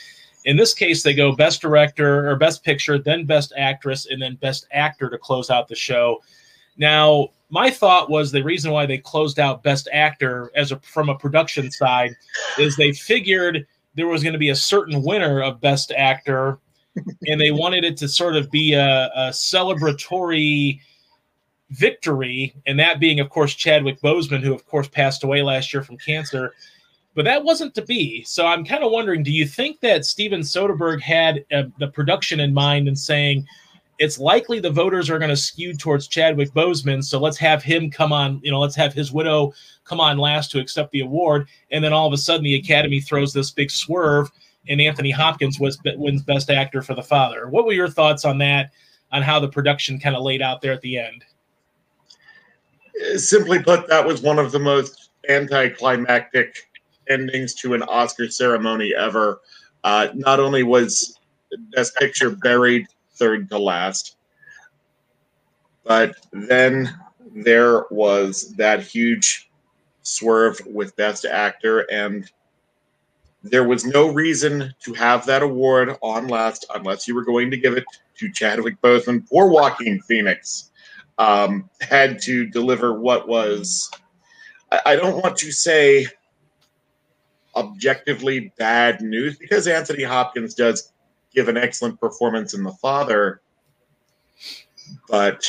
[0.44, 4.34] in this case they go best director or best picture, then best actress, and then
[4.36, 6.20] best actor to close out the show.
[6.76, 11.10] Now my thought was the reason why they closed out Best Actor as a from
[11.10, 12.16] a production side
[12.58, 16.58] is they figured there was going to be a certain winner of Best Actor,
[17.26, 20.80] and they wanted it to sort of be a, a celebratory
[21.72, 25.82] victory, and that being, of course, Chadwick Boseman, who of course passed away last year
[25.82, 26.54] from cancer.
[27.14, 28.22] But that wasn't to be.
[28.22, 32.40] So I'm kind of wondering: Do you think that Steven Soderbergh had uh, the production
[32.40, 33.46] in mind and saying?
[34.02, 37.04] It's likely the voters are going to skew towards Chadwick Boseman.
[37.04, 39.52] So let's have him come on, you know, let's have his widow
[39.84, 41.46] come on last to accept the award.
[41.70, 44.28] And then all of a sudden, the Academy throws this big swerve,
[44.66, 47.48] and Anthony Hopkins was, wins Best Actor for The Father.
[47.48, 48.72] What were your thoughts on that,
[49.12, 51.24] on how the production kind of laid out there at the end?
[53.14, 56.56] Simply put, that was one of the most anticlimactic
[57.08, 59.42] endings to an Oscar ceremony ever.
[59.84, 61.20] Uh, not only was
[61.70, 62.88] Best Picture buried
[63.22, 64.16] third to last.
[65.84, 66.92] But then
[67.32, 69.48] there was that huge
[70.02, 72.28] swerve with Best Actor, and
[73.44, 77.56] there was no reason to have that award on last unless you were going to
[77.56, 77.84] give it
[78.18, 79.28] to Chadwick Boseman.
[79.28, 80.72] Poor Joaquin Phoenix
[81.18, 83.88] um, had to deliver what was,
[84.72, 86.08] I, I don't want to say
[87.54, 90.91] objectively bad news because Anthony Hopkins does
[91.34, 93.40] give an excellent performance in The Father,
[95.08, 95.44] but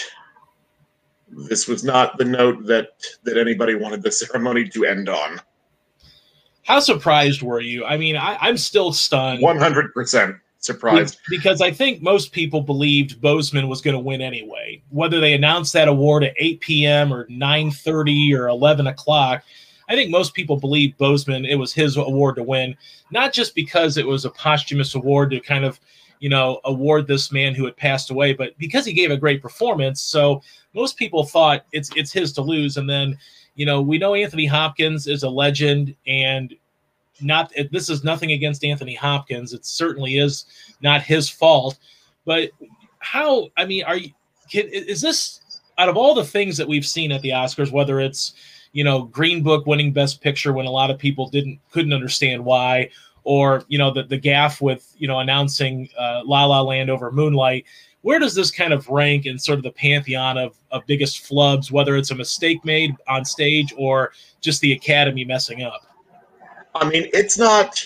[1.30, 2.90] this was not the note that
[3.24, 5.42] that anybody wanted the ceremony to end on.
[6.64, 7.86] How surprised were you?
[7.86, 9.42] I mean, I, am still stunned.
[9.42, 14.22] One hundred percent surprised because I think most people believed Boseman was going to win
[14.22, 14.82] anyway.
[14.90, 17.14] Whether they announced that award at 8 p.m.
[17.14, 19.44] or 9:30 or 11 o'clock,
[19.90, 22.76] I think most people believe Boseman it was his award to win,
[23.12, 25.80] not just because it was a posthumous award to kind of,
[26.20, 29.42] you know, award this man who had passed away, but because he gave a great
[29.42, 30.02] performance.
[30.02, 30.42] So
[30.74, 32.78] most people thought it's it's his to lose.
[32.78, 33.18] And then,
[33.56, 36.54] you know, we know Anthony Hopkins is a legend and
[37.22, 39.54] not this is nothing against Anthony Hopkins.
[39.54, 40.46] It certainly is
[40.82, 41.78] not his fault.
[42.26, 42.52] But
[43.00, 44.12] how I mean, are you
[44.50, 45.42] can, is this
[45.78, 48.34] out of all the things that we've seen at the Oscars, whether it's
[48.74, 52.44] you know Green Book winning Best Picture when a lot of people didn't couldn't understand
[52.44, 52.90] why,
[53.24, 57.12] or you know the the gaff with you know announcing uh, La La Land over
[57.12, 57.66] Moonlight.
[58.02, 61.72] Where does this kind of rank in sort of the pantheon of, of biggest flubs,
[61.72, 65.80] whether it's a mistake made on stage or just the Academy messing up?
[66.76, 67.82] I mean, it's not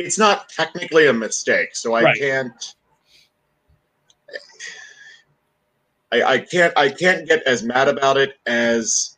[0.00, 2.18] it's not technically a mistake, so I right.
[2.18, 2.74] can't
[6.12, 9.16] I, I can't I can't get as mad about it as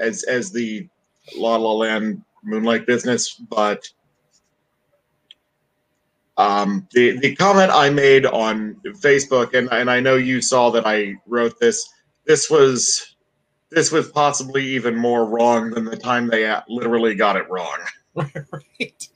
[0.00, 0.88] as as the
[1.36, 3.88] La La Land Moonlight business, but
[6.36, 10.86] um, the the comment I made on Facebook, and and I know you saw that
[10.86, 11.88] I wrote this.
[12.26, 13.14] This was
[13.70, 17.78] this was possibly even more wrong than the time they literally got it wrong.
[18.14, 19.08] right,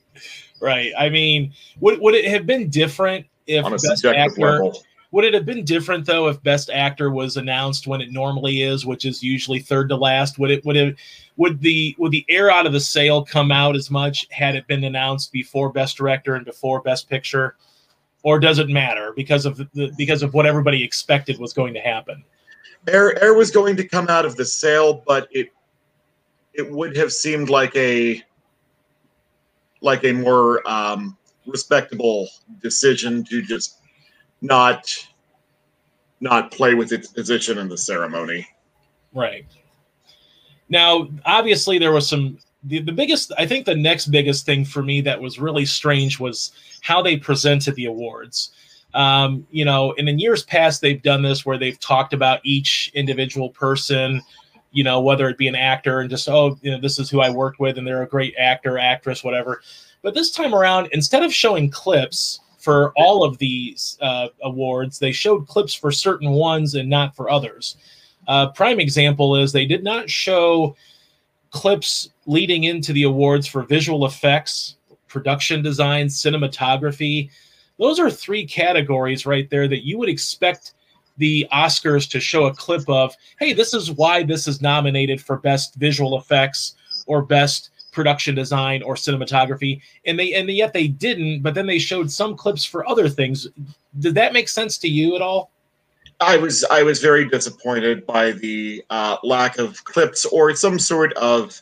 [0.61, 0.91] right.
[0.97, 4.41] I mean, would would it have been different if on a best subjective actor?
[4.41, 4.83] level.
[5.11, 8.85] Would it have been different though if Best Actor was announced when it normally is,
[8.85, 10.37] which is usually third to last?
[10.37, 10.95] Would it would it
[11.37, 14.67] would the would the air out of the sail come out as much had it
[14.67, 17.55] been announced before Best Director and before Best Picture,
[18.21, 21.79] or does it matter because of the because of what everybody expected was going to
[21.79, 22.23] happen?
[22.87, 25.49] Air air was going to come out of the sale, but it
[26.53, 28.21] it would have seemed like a
[29.81, 31.17] like a more um,
[31.47, 32.27] respectable
[32.61, 33.77] decision to just
[34.41, 34.91] not
[36.21, 38.47] not play with its position in the ceremony.
[39.13, 39.45] Right.
[40.67, 42.37] Now, obviously, there was some.
[42.63, 46.19] The, the biggest, I think, the next biggest thing for me that was really strange
[46.19, 48.51] was how they presented the awards.
[48.93, 52.91] Um, you know, and in years past, they've done this where they've talked about each
[52.95, 54.21] individual person,
[54.71, 57.21] you know, whether it be an actor and just, oh, you know, this is who
[57.21, 59.61] I worked with and they're a great actor, actress, whatever.
[60.01, 65.11] But this time around, instead of showing clips for all of these uh, awards, they
[65.11, 67.77] showed clips for certain ones and not for others.
[68.27, 70.75] Uh, prime example is they did not show
[71.51, 74.75] clips leading into the awards for visual effects,
[75.07, 77.29] production design, cinematography.
[77.79, 80.73] Those are three categories right there that you would expect
[81.17, 83.15] the Oscars to show a clip of.
[83.39, 86.75] Hey, this is why this is nominated for best visual effects
[87.07, 91.79] or best production design or cinematography and they and yet they didn't but then they
[91.79, 93.47] showed some clips for other things
[93.99, 95.51] did that make sense to you at all
[96.21, 101.13] I was I was very disappointed by the uh, lack of clips or some sort
[101.13, 101.61] of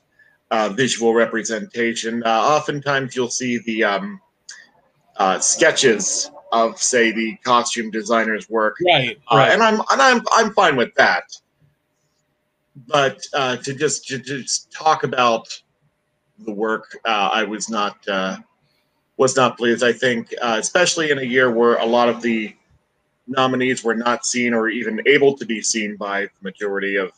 [0.49, 2.23] uh, visual representation.
[2.23, 4.19] Uh, oftentimes, you'll see the um,
[5.17, 10.21] uh, sketches of, say, the costume designer's work, right uh, right and I'm and I'm
[10.31, 11.23] I'm fine with that.
[12.87, 15.61] But uh, to just to just talk about
[16.39, 18.37] the work, uh, I was not uh,
[19.17, 19.83] was not pleased.
[19.83, 22.55] I think, uh, especially in a year where a lot of the
[23.27, 27.11] nominees were not seen or even able to be seen by the majority of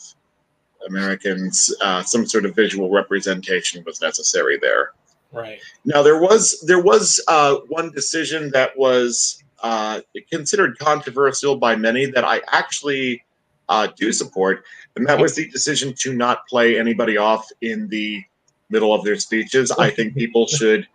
[0.87, 4.93] Americans, uh, some sort of visual representation was necessary there.
[5.31, 10.01] right Now there was there was uh, one decision that was uh,
[10.31, 13.23] considered controversial by many that I actually
[13.67, 14.63] uh, do support,
[14.95, 18.23] and that was the decision to not play anybody off in the
[18.69, 19.71] middle of their speeches.
[19.71, 20.87] I think people should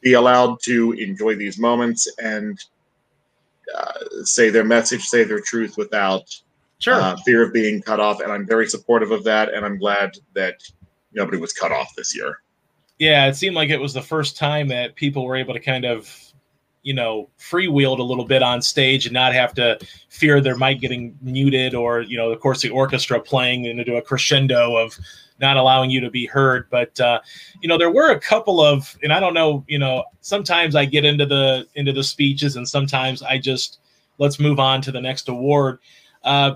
[0.00, 2.58] be allowed to enjoy these moments and
[3.74, 3.92] uh,
[4.24, 6.24] say their message, say their truth without
[6.78, 8.20] sure uh, fear of being cut off.
[8.20, 10.56] And I'm very supportive of that, and I'm glad that
[11.12, 12.40] nobody was cut off this year.
[12.98, 15.84] yeah it seemed like it was the first time that people were able to kind
[15.84, 16.32] of
[16.82, 20.80] you know freewheeled a little bit on stage and not have to fear their mic
[20.80, 24.98] getting muted or you know of course the orchestra playing into a crescendo of
[25.42, 27.20] not allowing you to be heard but uh,
[27.60, 30.84] you know there were a couple of and i don't know you know sometimes i
[30.84, 33.80] get into the into the speeches and sometimes i just
[34.18, 35.78] let's move on to the next award
[36.24, 36.52] uh,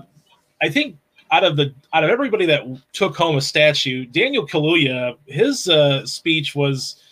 [0.61, 0.97] i think
[1.31, 6.03] out of the out of everybody that took home a statue daniel kaluuya his uh,
[6.05, 7.03] speech was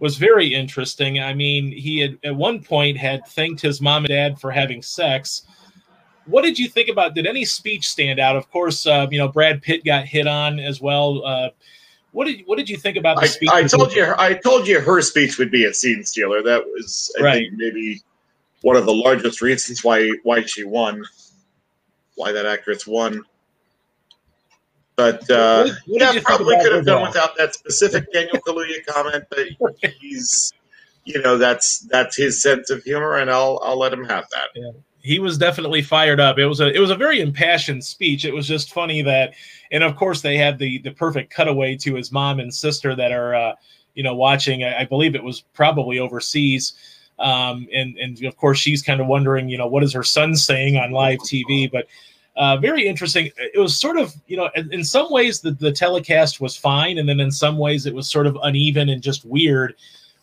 [0.00, 1.20] was very interesting.
[1.20, 4.82] I mean, he had at one point had thanked his mom and dad for having
[4.82, 5.42] sex.
[6.26, 7.14] What did you think about?
[7.14, 8.36] Did any speech stand out?
[8.36, 11.24] Of course, uh, you know Brad Pitt got hit on as well.
[11.24, 11.50] Uh,
[12.12, 13.50] what did what did you think about the I, speech?
[13.52, 16.42] I told you, I told you, her speech would be a scene stealer.
[16.42, 17.34] That was, I Right.
[17.48, 18.00] think, maybe
[18.62, 21.04] one of the largest reasons why why she won,
[22.14, 23.22] why that actress won.
[24.96, 27.08] But uh, What- what yeah, probably could have done overall?
[27.08, 29.24] without that specific Daniel Kaluuya comment.
[29.28, 30.52] But he's,
[31.04, 34.48] you know, that's that's his sense of humor, and I'll I'll let him have that.
[35.04, 36.38] He was definitely fired up.
[36.38, 38.24] It was a it was a very impassioned speech.
[38.24, 39.34] It was just funny that,
[39.70, 43.12] and of course they had the the perfect cutaway to his mom and sister that
[43.12, 43.52] are, uh,
[43.94, 44.64] you know, watching.
[44.64, 46.72] I, I believe it was probably overseas,
[47.18, 50.34] um, and and of course she's kind of wondering, you know, what is her son
[50.34, 51.86] saying on live TV, but.
[52.36, 53.30] Uh, very interesting.
[53.36, 56.98] It was sort of, you know, in, in some ways the, the telecast was fine,
[56.98, 59.76] and then in some ways it was sort of uneven and just weird.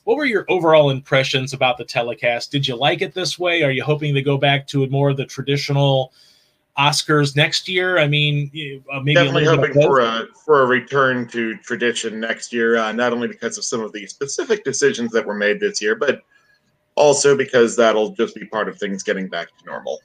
[0.04, 2.52] What were your overall impressions about the telecast?
[2.52, 3.64] Did you like it this way?
[3.64, 6.12] Are you hoping to go back to more of the traditional
[6.78, 8.00] Oscars next year?
[8.00, 8.50] I mean,
[8.92, 12.78] uh, maybe Definitely hoping for a for a return to tradition next year.
[12.78, 15.96] Uh, not only because of some of the specific decisions that were made this year,
[15.96, 16.24] but
[16.96, 20.00] also because that'll just be part of things getting back to normal.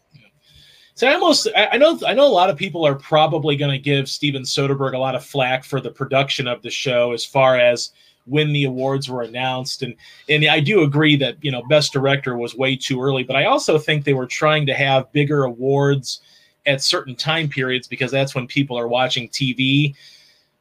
[0.95, 3.79] So I almost I know I know a lot of people are probably going to
[3.79, 7.59] give Steven Soderbergh a lot of flack for the production of the show as far
[7.59, 7.91] as
[8.27, 9.83] when the awards were announced.
[9.83, 9.95] And
[10.29, 13.45] and I do agree that you know best director was way too early but I
[13.45, 16.21] also think they were trying to have bigger awards
[16.67, 19.95] at certain time periods because that's when people are watching TV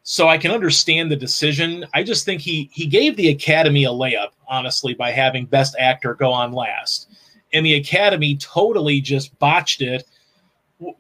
[0.08, 1.84] so I can understand the decision.
[1.96, 6.14] I just think he he gave the academy a layup honestly by having best actor
[6.14, 7.10] go on last.
[7.54, 10.06] And the academy totally just botched it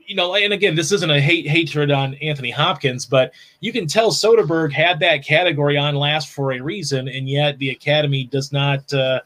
[0.05, 3.87] you know, and again, this isn't a hate hatred on Anthony Hopkins, but you can
[3.87, 8.51] tell Soderbergh had that category on last for a reason, and yet the Academy does
[8.51, 9.21] not, uh,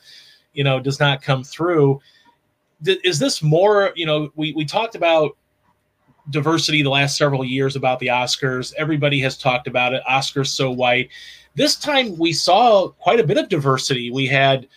[0.54, 2.00] you know, does not come through.
[2.86, 3.92] Is this more?
[3.96, 5.38] You know, we we talked about
[6.30, 8.74] diversity the last several years about the Oscars.
[8.78, 10.04] Everybody has talked about it.
[10.10, 11.10] Oscars so white.
[11.56, 14.12] This time we saw quite a bit of diversity.
[14.12, 14.68] We had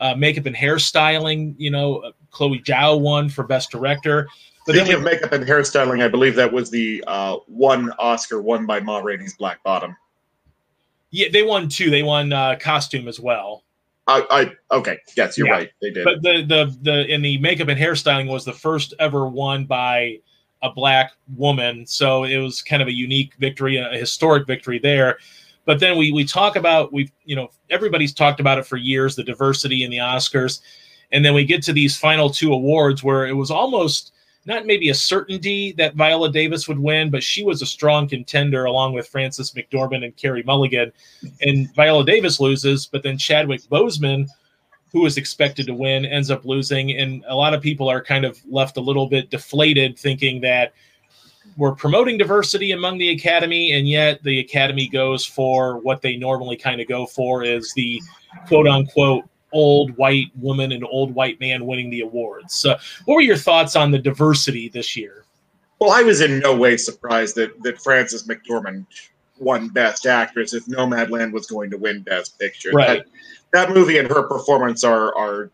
[0.00, 1.54] uh, makeup and hairstyling.
[1.58, 4.28] You know, Chloe Zhao won for best director
[4.68, 8.80] Speaking of makeup and hairstyling, I believe that was the uh, one Oscar won by
[8.80, 9.96] Ma Rainey's Black Bottom.
[11.10, 11.90] Yeah, they won two.
[11.90, 13.64] They won uh, costume as well.
[14.06, 14.26] I,
[14.70, 15.52] I okay, yes, you're yeah.
[15.52, 15.70] right.
[15.80, 16.04] They did.
[16.04, 20.18] But the the the in the makeup and hairstyling was the first ever won by
[20.62, 25.18] a black woman, so it was kind of a unique victory, a historic victory there.
[25.64, 29.14] But then we we talk about we've you know everybody's talked about it for years,
[29.14, 30.60] the diversity in the Oscars,
[31.12, 34.12] and then we get to these final two awards where it was almost
[34.48, 38.64] not maybe a certainty that Viola Davis would win, but she was a strong contender
[38.64, 40.90] along with Frances McDormand and Carey Mulligan.
[41.42, 44.26] And Viola Davis loses, but then Chadwick Boseman,
[44.90, 46.92] who is expected to win, ends up losing.
[46.92, 50.72] And a lot of people are kind of left a little bit deflated, thinking that
[51.58, 56.56] we're promoting diversity among the academy, and yet the academy goes for what they normally
[56.56, 58.00] kind of go for is the
[58.46, 62.54] quote unquote old white woman and old white man winning the awards.
[62.54, 65.24] So, what were your thoughts on the diversity this year?
[65.80, 68.86] Well, I was in no way surprised that that Frances McDormand
[69.38, 72.70] won Best Actress if Nomadland was going to win Best Picture.
[72.72, 73.04] Right.
[73.52, 75.50] That, that movie and her performance are are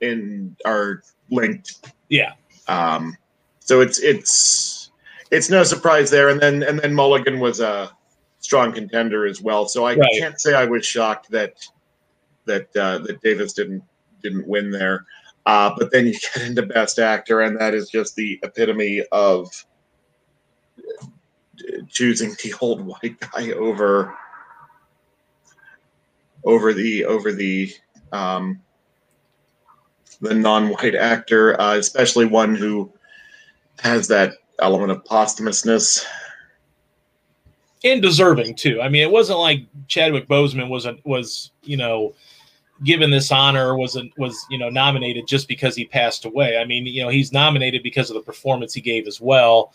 [0.00, 1.92] in are linked.
[2.08, 2.32] Yeah.
[2.68, 3.16] Um.
[3.60, 4.90] So it's it's
[5.30, 7.90] it's no surprise there, and then and then Mulligan was a
[8.40, 9.66] strong contender as well.
[9.66, 10.10] So I right.
[10.18, 11.66] can't say I was shocked that
[12.48, 13.82] that uh, that Davis didn't
[14.22, 15.06] didn't win there.
[15.46, 19.48] Uh, but then you get into Best Actor, and that is just the epitome of
[21.88, 24.16] choosing the old white guy over
[26.44, 27.72] over the over the
[28.12, 28.60] um,
[30.20, 32.92] the non-white actor, uh, especially one who
[33.80, 36.04] has that element of posthumousness
[37.84, 38.80] and deserving too.
[38.80, 42.14] I mean, it wasn't like Chadwick Boseman was a, was you know
[42.84, 46.58] given this honor was a, was you know nominated just because he passed away.
[46.58, 49.72] I mean, you know, he's nominated because of the performance he gave as well.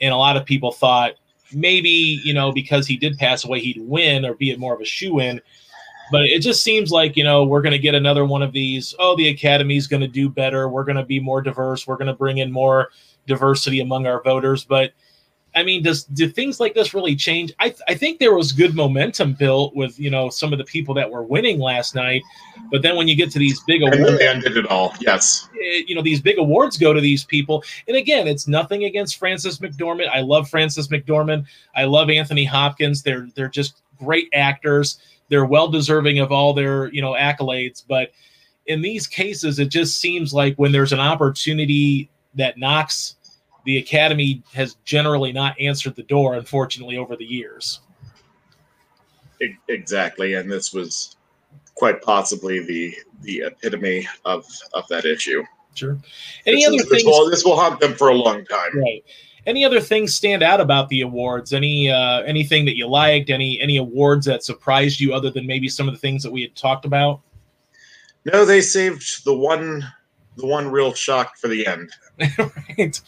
[0.00, 1.12] And a lot of people thought
[1.54, 4.80] maybe you know because he did pass away he'd win or be it more of
[4.80, 5.40] a shoe in.
[6.10, 8.94] But it just seems like you know we're going to get another one of these.
[8.98, 10.68] Oh, the Academy's going to do better.
[10.68, 11.86] We're going to be more diverse.
[11.86, 12.90] We're going to bring in more
[13.26, 14.64] diversity among our voters.
[14.64, 14.92] But
[15.54, 17.52] I mean, does do things like this really change?
[17.58, 20.64] I, th- I think there was good momentum built with you know some of the
[20.64, 22.22] people that were winning last night,
[22.70, 24.94] but then when you get to these big awards, and they ended it all.
[25.00, 28.48] Yes, it, eh, you know these big awards go to these people, and again, it's
[28.48, 30.08] nothing against Frances McDormand.
[30.08, 31.44] I love Frances McDormand.
[31.76, 33.02] I love Anthony Hopkins.
[33.02, 34.98] They're they're just great actors.
[35.28, 38.10] They're well deserving of all their you know accolades, but
[38.66, 43.16] in these cases, it just seems like when there's an opportunity that knocks
[43.64, 47.80] the academy has generally not answered the door, unfortunately, over the years.
[49.68, 51.16] Exactly, and this was
[51.74, 55.42] quite possibly the the epitome of of that issue.
[55.74, 55.98] Sure.
[56.46, 56.90] Any this other is, things?
[56.90, 58.78] This will, this will haunt them for a long time.
[58.78, 59.02] Right.
[59.46, 61.52] Any other things stand out about the awards?
[61.52, 63.30] Any uh, anything that you liked?
[63.30, 66.42] Any any awards that surprised you, other than maybe some of the things that we
[66.42, 67.20] had talked about?
[68.24, 69.84] No, they saved the one
[70.36, 71.90] the one real shock for the end.
[72.38, 73.00] right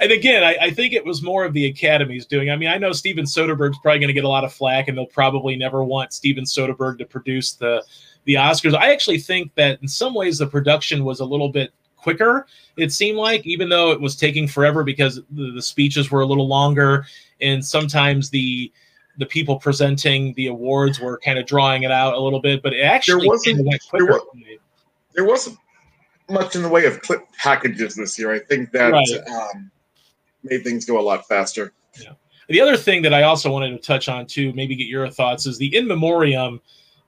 [0.00, 2.50] and again, I, I, think it was more of the Academy's doing.
[2.50, 4.96] I mean, I know Steven Soderbergh's probably going to get a lot of flack, and
[4.96, 7.84] they'll probably never want Steven Soderbergh to produce the
[8.24, 8.74] the Oscars.
[8.74, 12.46] I actually think that in some ways the production was a little bit quicker.
[12.76, 16.26] It seemed like, even though it was taking forever because the, the speeches were a
[16.26, 17.06] little longer,
[17.40, 18.72] and sometimes the
[19.18, 22.62] the people presenting the awards were kind of drawing it out a little bit.
[22.62, 24.06] But it actually there wasn't, went quicker.
[24.06, 24.58] There, was,
[25.14, 25.58] there wasn't
[26.30, 28.32] much in the way of clip packages this year.
[28.32, 28.92] I think that.
[28.92, 29.28] Right.
[29.28, 29.72] Um,
[30.42, 31.72] made things go a lot faster.
[32.00, 32.12] Yeah.
[32.48, 35.46] The other thing that I also wanted to touch on too, maybe get your thoughts,
[35.46, 36.60] is the in memoriam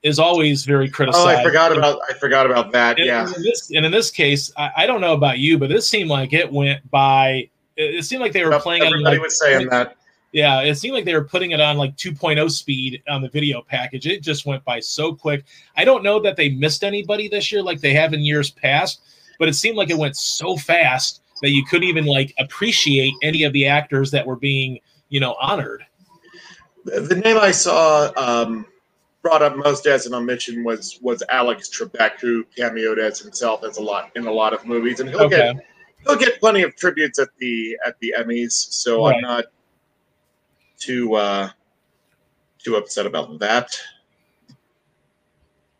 [0.03, 1.25] is always very criticized.
[1.25, 2.97] Oh, I forgot about I forgot about that.
[2.97, 3.25] And, yeah.
[3.25, 5.83] And in this, and in this case, I, I, don't know about you, but it
[5.83, 7.49] seemed like it went by.
[7.75, 8.83] It, it seemed like they were yep, playing.
[8.83, 9.95] Everybody like, was saying that.
[10.31, 13.61] Yeah, it seemed like they were putting it on like 2.0 speed on the video
[13.61, 14.07] package.
[14.07, 15.43] It just went by so quick.
[15.75, 19.01] I don't know that they missed anybody this year like they have in years past,
[19.39, 23.43] but it seemed like it went so fast that you couldn't even like appreciate any
[23.43, 24.79] of the actors that were being,
[25.09, 25.85] you know, honored.
[26.85, 28.65] The name I saw um,
[29.21, 33.77] brought up most as an omission was was Alex Trebek, who cameoed as himself as
[33.77, 35.53] a lot in a lot of movies, and he'll okay.
[35.53, 35.65] get
[36.05, 38.51] he'll get plenty of tributes at the at the Emmys.
[38.51, 39.15] So right.
[39.15, 39.45] I'm not
[40.79, 41.49] too uh,
[42.57, 43.77] too upset about that.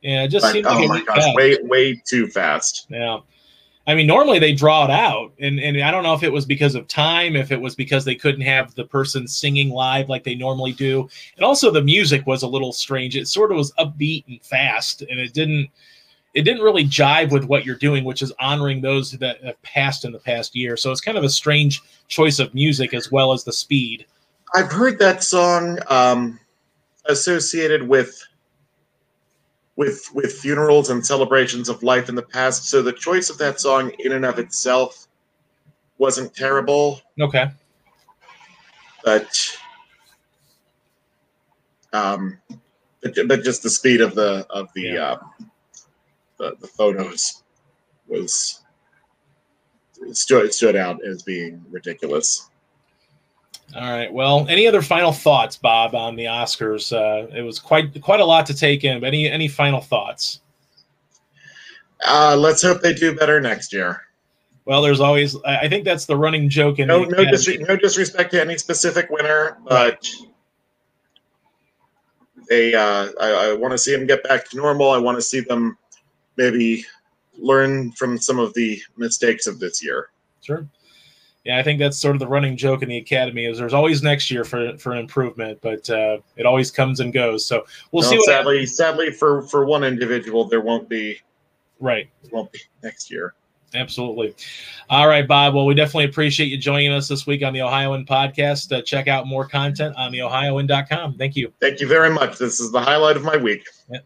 [0.01, 1.35] Yeah, it just but, seems oh like my gosh, fast.
[1.35, 2.87] way way too fast.
[2.89, 3.19] Yeah.
[3.91, 6.45] I mean, normally they draw it out, and, and I don't know if it was
[6.45, 10.23] because of time, if it was because they couldn't have the person singing live like
[10.23, 13.17] they normally do, and also the music was a little strange.
[13.17, 15.69] It sort of was upbeat and fast, and it didn't
[16.33, 20.05] it didn't really jive with what you're doing, which is honoring those that have passed
[20.05, 20.77] in the past year.
[20.77, 24.05] So it's kind of a strange choice of music as well as the speed.
[24.55, 26.39] I've heard that song um,
[27.07, 28.25] associated with
[29.75, 32.65] with with funerals and celebrations of life in the past.
[32.65, 35.07] So the choice of that song in and of itself
[35.97, 37.01] wasn't terrible.
[37.19, 37.51] Okay.
[39.03, 39.57] But
[41.93, 42.37] um
[43.01, 45.11] but, but just the speed of the of the yeah.
[45.11, 45.17] uh,
[46.37, 47.43] the, the photos
[48.07, 48.61] was
[50.11, 52.50] stood stood out as being ridiculous.
[53.75, 54.11] All right.
[54.11, 56.91] Well, any other final thoughts, Bob, on the Oscars?
[56.91, 58.99] Uh, it was quite quite a lot to take in.
[58.99, 60.41] But any any final thoughts?
[62.05, 64.01] Uh, let's hope they do better next year.
[64.65, 65.35] Well, there's always.
[65.43, 66.79] I think that's the running joke.
[66.79, 70.09] In no, no, dis- no disrespect to any specific winner, but
[72.49, 72.73] they.
[72.73, 74.91] Uh, I, I want to see them get back to normal.
[74.91, 75.77] I want to see them
[76.35, 76.85] maybe
[77.37, 80.09] learn from some of the mistakes of this year.
[80.41, 80.67] Sure
[81.43, 84.03] yeah, I think that's sort of the running joke in the academy is there's always
[84.03, 87.45] next year for for an improvement, but uh, it always comes and goes.
[87.45, 88.21] So we'll no, see.
[88.23, 88.77] sadly, happens.
[88.77, 91.19] sadly for for one individual, there won't be.
[91.79, 92.09] Right.
[92.31, 93.33] Won't be next year.
[93.73, 94.35] Absolutely.
[94.89, 95.55] All right, Bob.
[95.55, 98.71] Well, we definitely appreciate you joining us this week on the Ohioan podcast.
[98.71, 101.15] Uh, check out more content on the Ohioan.com.
[101.15, 101.51] Thank you.
[101.59, 102.37] Thank you very much.
[102.37, 103.65] This is the highlight of my week.
[103.89, 103.99] Yeah.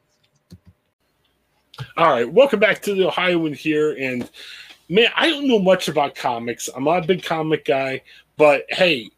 [1.98, 2.32] All right.
[2.32, 3.98] Welcome back to the Ohioan here.
[4.00, 4.30] And
[4.90, 6.70] man, I don't know much about comics.
[6.76, 8.02] I'm not a big comic guy,
[8.38, 9.10] but hey,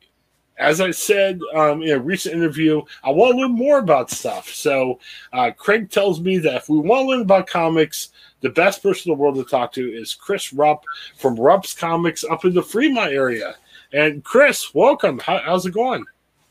[0.58, 4.50] as I said um, in a recent interview, I want to learn more about stuff.
[4.50, 5.00] So
[5.34, 8.10] uh, Craig tells me that if we want to learn about comics,
[8.42, 10.84] the best person in the world to talk to is Chris Rupp
[11.18, 13.56] from Rupp's Comics up in the Fremont area.
[13.94, 15.20] And Chris, welcome.
[15.20, 16.04] How, how's it going?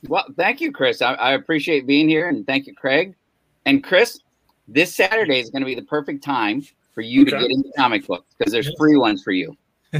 [0.09, 1.03] Well, thank you, Chris.
[1.03, 3.14] I, I appreciate being here, and thank you, Craig.
[3.64, 4.21] And Chris,
[4.69, 6.64] this Saturday is going to be the perfect time
[6.97, 7.32] for you okay.
[7.32, 9.55] to get into comic books because there's free ones for you.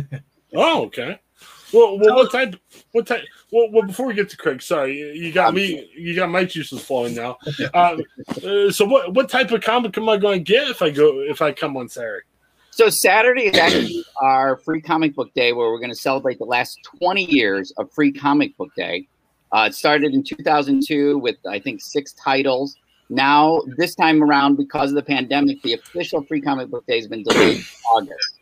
[0.55, 1.20] oh, okay.
[1.72, 2.57] Well, well, what type?
[2.92, 3.24] What type?
[3.53, 5.90] Well, well, before we get to Craig, sorry, you got me.
[5.94, 7.36] You got my juices flowing now.
[7.74, 8.03] Um,
[8.42, 11.20] uh, so, what what type of comic am I going to get if I go
[11.20, 12.24] if I come on Saturday?
[12.70, 16.44] So Saturday is actually our free comic book day, where we're going to celebrate the
[16.44, 19.09] last 20 years of free comic book day.
[19.51, 22.76] Uh, it started in 2002 with I think six titles.
[23.09, 27.07] Now, this time around, because of the pandemic, the official Free Comic Book Day has
[27.07, 28.40] been delayed to August.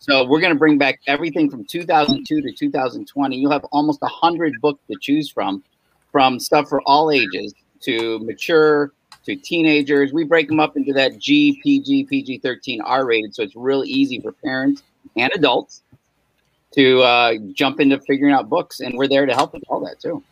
[0.00, 3.36] So we're going to bring back everything from 2002 to 2020.
[3.36, 5.62] You'll have almost 100 books to choose from,
[6.10, 8.92] from stuff for all ages to mature
[9.24, 10.12] to teenagers.
[10.12, 13.34] We break them up into that G, PG, PG 13, R rated.
[13.36, 14.82] So it's real easy for parents
[15.16, 15.82] and adults
[16.72, 18.80] to uh, jump into figuring out books.
[18.80, 20.22] And we're there to help with all that too.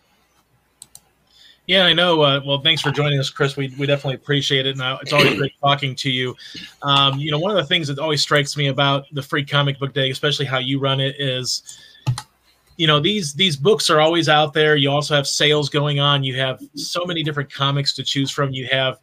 [1.71, 2.21] Yeah, I know.
[2.23, 3.57] Uh, well, thanks for joining us, Chris.
[3.57, 4.77] We, we definitely appreciate it.
[4.77, 6.35] Now it's always great talking to you.
[6.83, 9.79] Um, you know, one of the things that always strikes me about the free comic
[9.79, 11.79] book day, especially how you run it, is
[12.77, 14.75] you know these these books are always out there.
[14.75, 16.25] You also have sales going on.
[16.25, 18.51] You have so many different comics to choose from.
[18.51, 18.99] You have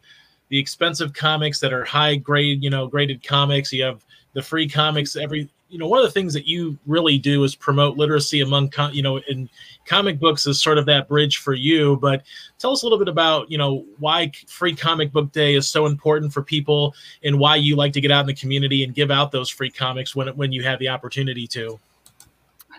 [0.50, 3.72] the expensive comics that are high grade, you know, graded comics.
[3.72, 4.04] You have
[4.34, 5.16] the free comics.
[5.16, 8.72] Every you know, one of the things that you really do is promote literacy among,
[8.92, 9.48] you know, in
[9.84, 11.96] comic books is sort of that bridge for you.
[11.96, 12.22] But
[12.58, 15.86] tell us a little bit about, you know, why Free Comic Book Day is so
[15.86, 19.10] important for people and why you like to get out in the community and give
[19.10, 21.78] out those free comics when when you have the opportunity to.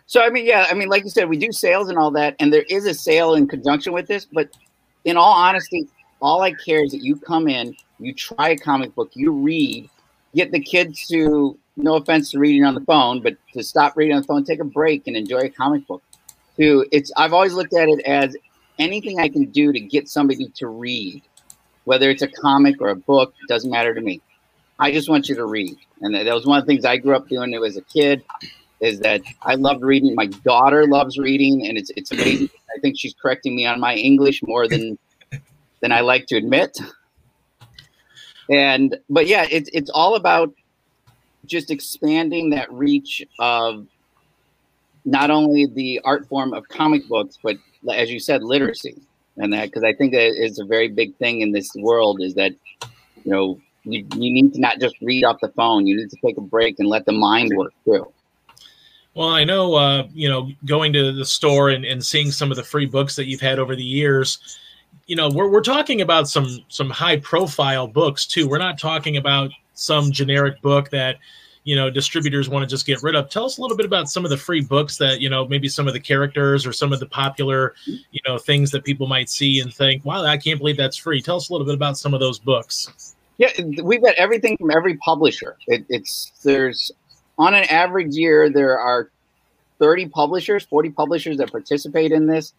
[0.07, 2.35] So I mean, yeah, I mean, like you said, we do sales and all that,
[2.39, 4.25] and there is a sale in conjunction with this.
[4.25, 4.49] But
[5.05, 5.87] in all honesty,
[6.21, 9.87] all I care is that you come in, you try a comic book, you read,
[10.33, 14.15] get the kids to no offense to reading on the phone, but to stop reading
[14.15, 16.03] on the phone, take a break and enjoy a comic book.
[16.57, 18.35] To it's I've always looked at it as
[18.77, 21.23] anything I can do to get somebody to read
[21.89, 24.21] whether it's a comic or a book, doesn't matter to me.
[24.77, 25.75] I just want you to read.
[26.01, 28.23] And that was one of the things I grew up doing as a kid
[28.79, 30.13] is that I loved reading.
[30.13, 32.49] My daughter loves reading, and it's it's amazing.
[32.77, 34.99] I think she's correcting me on my English more than
[35.81, 36.77] than I like to admit.
[38.51, 40.53] And but yeah, it's it's all about
[41.45, 43.87] just expanding that reach of
[45.05, 47.57] not only the art form of comic books, but
[47.91, 49.01] as you said, literacy,
[49.37, 52.35] and that because I think that is a very big thing in this world is
[52.35, 52.51] that
[53.23, 55.87] you know you, you need to not just read off the phone.
[55.87, 58.11] You need to take a break and let the mind work too.
[59.15, 62.57] Well, I know, uh, you know, going to the store and, and seeing some of
[62.57, 64.57] the free books that you've had over the years,
[65.07, 68.47] you know, we're, we're talking about some some high profile books too.
[68.47, 71.17] We're not talking about some generic book that,
[71.63, 73.29] you know, distributors want to just get rid of.
[73.29, 75.69] Tell us a little bit about some of the free books that, you know, maybe
[75.69, 79.29] some of the characters or some of the popular, you know, things that people might
[79.29, 81.21] see and think, wow, I can't believe that's free.
[81.21, 83.15] Tell us a little bit about some of those books.
[83.37, 83.49] Yeah,
[83.83, 85.55] we've got everything from every publisher.
[85.67, 86.91] It, it's there's
[87.37, 89.09] on an average year there are
[89.79, 92.53] 30 publishers, 40 publishers that participate in this,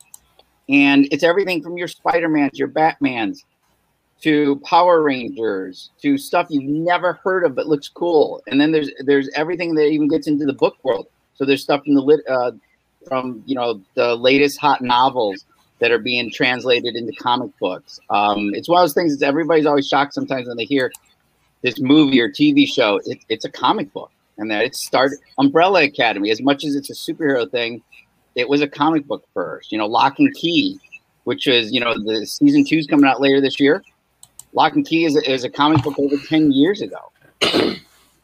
[0.70, 3.44] and it's everything from your Spider-Mans, your Batmans,
[4.22, 8.42] to Power Rangers, to stuff you've never heard of but looks cool.
[8.46, 11.06] And then there's there's everything that even gets into the book world.
[11.34, 12.52] So there's stuff from the lit uh,
[13.08, 15.44] from you know the latest hot novels
[15.78, 17.98] that are being translated into comic books.
[18.10, 20.92] Um, it's one of those things that everybody's always shocked sometimes when they hear
[21.62, 23.00] this movie or TV show.
[23.04, 26.30] It, it's a comic book, and that it started Umbrella Academy.
[26.30, 27.82] As much as it's a superhero thing,
[28.34, 29.72] it was a comic book first.
[29.72, 30.78] You know, Locke and Key,
[31.24, 33.82] which is you know the season two is coming out later this year.
[34.52, 37.12] Locke and Key is a, is a comic book over ten years ago.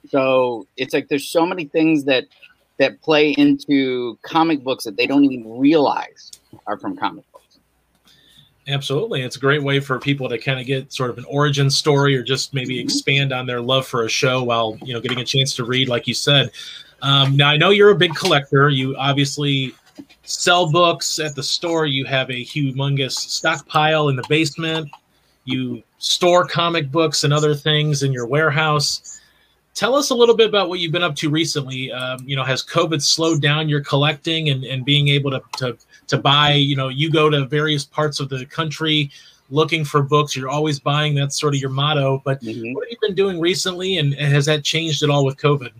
[0.08, 2.24] so it's like there's so many things that
[2.78, 6.32] that play into comic books that they don't even realize
[6.66, 7.58] are from comic books.
[8.68, 9.22] Absolutely.
[9.22, 12.16] It's a great way for people to kind of get sort of an origin story
[12.16, 12.84] or just maybe mm-hmm.
[12.84, 15.88] expand on their love for a show while, you know, getting a chance to read,
[15.88, 16.50] like you said.
[17.02, 18.68] Um, now, I know you're a big collector.
[18.68, 19.74] You obviously
[20.24, 21.86] sell books at the store.
[21.86, 24.90] You have a humongous stockpile in the basement.
[25.46, 29.20] You store comic books and other things in your warehouse.
[29.74, 31.92] Tell us a little bit about what you've been up to recently.
[31.92, 35.76] Um, you know, has COVID slowed down your collecting and, and being able to, to
[36.08, 36.52] to buy.
[36.52, 39.10] You know, you go to various parts of the country
[39.50, 40.36] looking for books.
[40.36, 41.14] You're always buying.
[41.14, 42.22] That's sort of your motto.
[42.24, 42.72] But mm-hmm.
[42.72, 45.72] what have you been doing recently, and, and has that changed at all with COVID?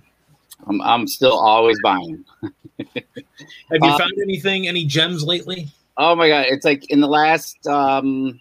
[0.66, 2.24] I'm, I'm still always buying.
[2.42, 5.68] have you uh, found anything, any gems lately?
[5.96, 8.40] Oh my god, it's like in the last um,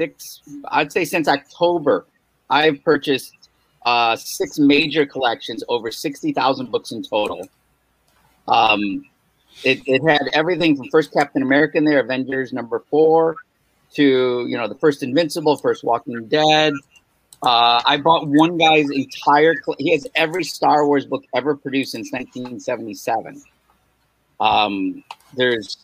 [0.00, 2.06] six, I'd say since October,
[2.48, 3.34] I've purchased
[3.84, 7.46] uh, six major collections, over sixty thousand books in total.
[8.48, 9.04] Um,
[9.62, 13.36] it, it had everything from first Captain America in there, Avengers number four,
[13.94, 16.72] to you know the first Invincible, first Walking Dead.
[17.42, 19.54] Uh, I bought one guy's entire.
[19.78, 23.42] He has every Star Wars book ever produced since 1977.
[24.40, 25.02] Um,
[25.34, 25.78] there's,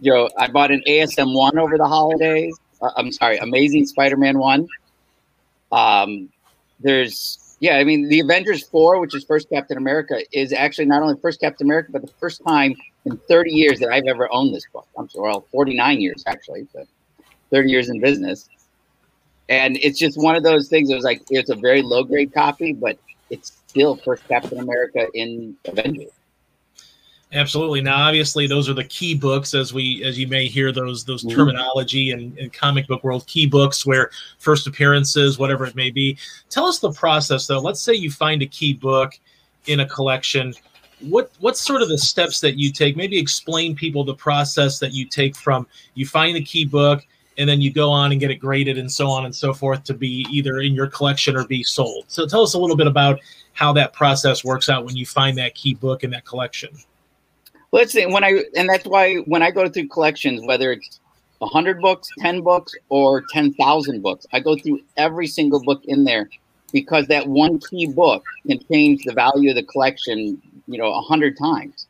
[0.00, 2.56] you know, I bought an ASM one over the holidays.
[2.82, 4.68] Uh, I'm sorry, Amazing Spider-Man one.
[5.72, 6.28] Um,
[6.80, 11.02] there's, yeah, I mean, the Avengers four, which is first Captain America, is actually not
[11.02, 12.74] only first Captain America, but the first time
[13.04, 14.86] in 30 years that I've ever owned this book.
[14.98, 16.86] I'm sorry, well, 49 years actually, but
[17.50, 18.48] 30 years in business.
[19.48, 20.90] And it's just one of those things.
[20.90, 22.98] It was like it's a very low grade copy, but
[23.30, 26.10] it's still first Captain America in Avengers.
[27.32, 27.80] Absolutely.
[27.80, 31.22] Now, obviously, those are the key books, as we as you may hear those those
[31.22, 31.36] mm-hmm.
[31.36, 35.90] terminology and in, in comic book world key books, where first appearances, whatever it may
[35.90, 36.18] be.
[36.48, 37.60] Tell us the process, though.
[37.60, 39.18] Let's say you find a key book
[39.66, 40.54] in a collection
[41.00, 44.92] what what's sort of the steps that you take maybe explain people the process that
[44.92, 47.06] you take from you find the key book
[47.38, 49.82] and then you go on and get it graded and so on and so forth
[49.84, 52.86] to be either in your collection or be sold so tell us a little bit
[52.86, 53.18] about
[53.54, 56.70] how that process works out when you find that key book in that collection
[57.72, 61.00] let's see when i and that's why when i go through collections whether it's
[61.38, 66.28] 100 books 10 books or 10,000 books i go through every single book in there
[66.72, 70.40] because that one key book can change the value of the collection
[70.70, 71.86] you know a hundred times.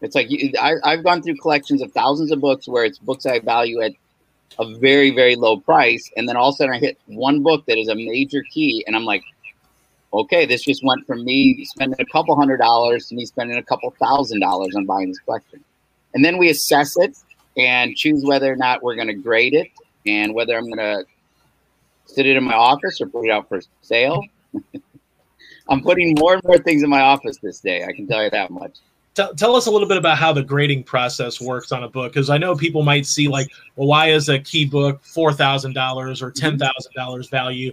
[0.00, 0.28] It's like
[0.58, 3.92] I, I've gone through collections of thousands of books where it's books I value at
[4.58, 7.64] a very very low price, and then all of a sudden I hit one book
[7.66, 9.22] that is a major key, and I'm like,
[10.12, 13.62] okay, this just went from me spending a couple hundred dollars to me spending a
[13.62, 15.62] couple thousand dollars on buying this collection.
[16.14, 17.16] And then we assess it
[17.56, 19.68] and choose whether or not we're going to grade it
[20.06, 21.04] and whether I'm going to
[22.06, 24.22] sit it in my office or put it out for sale.
[25.68, 27.84] I'm putting more and more things in my office this day.
[27.84, 28.78] I can tell you that much.
[29.14, 32.12] tell, tell us a little bit about how the grading process works on a book
[32.12, 33.46] because i know people might see like
[33.76, 37.72] well why is a key book $4000 or $10000 value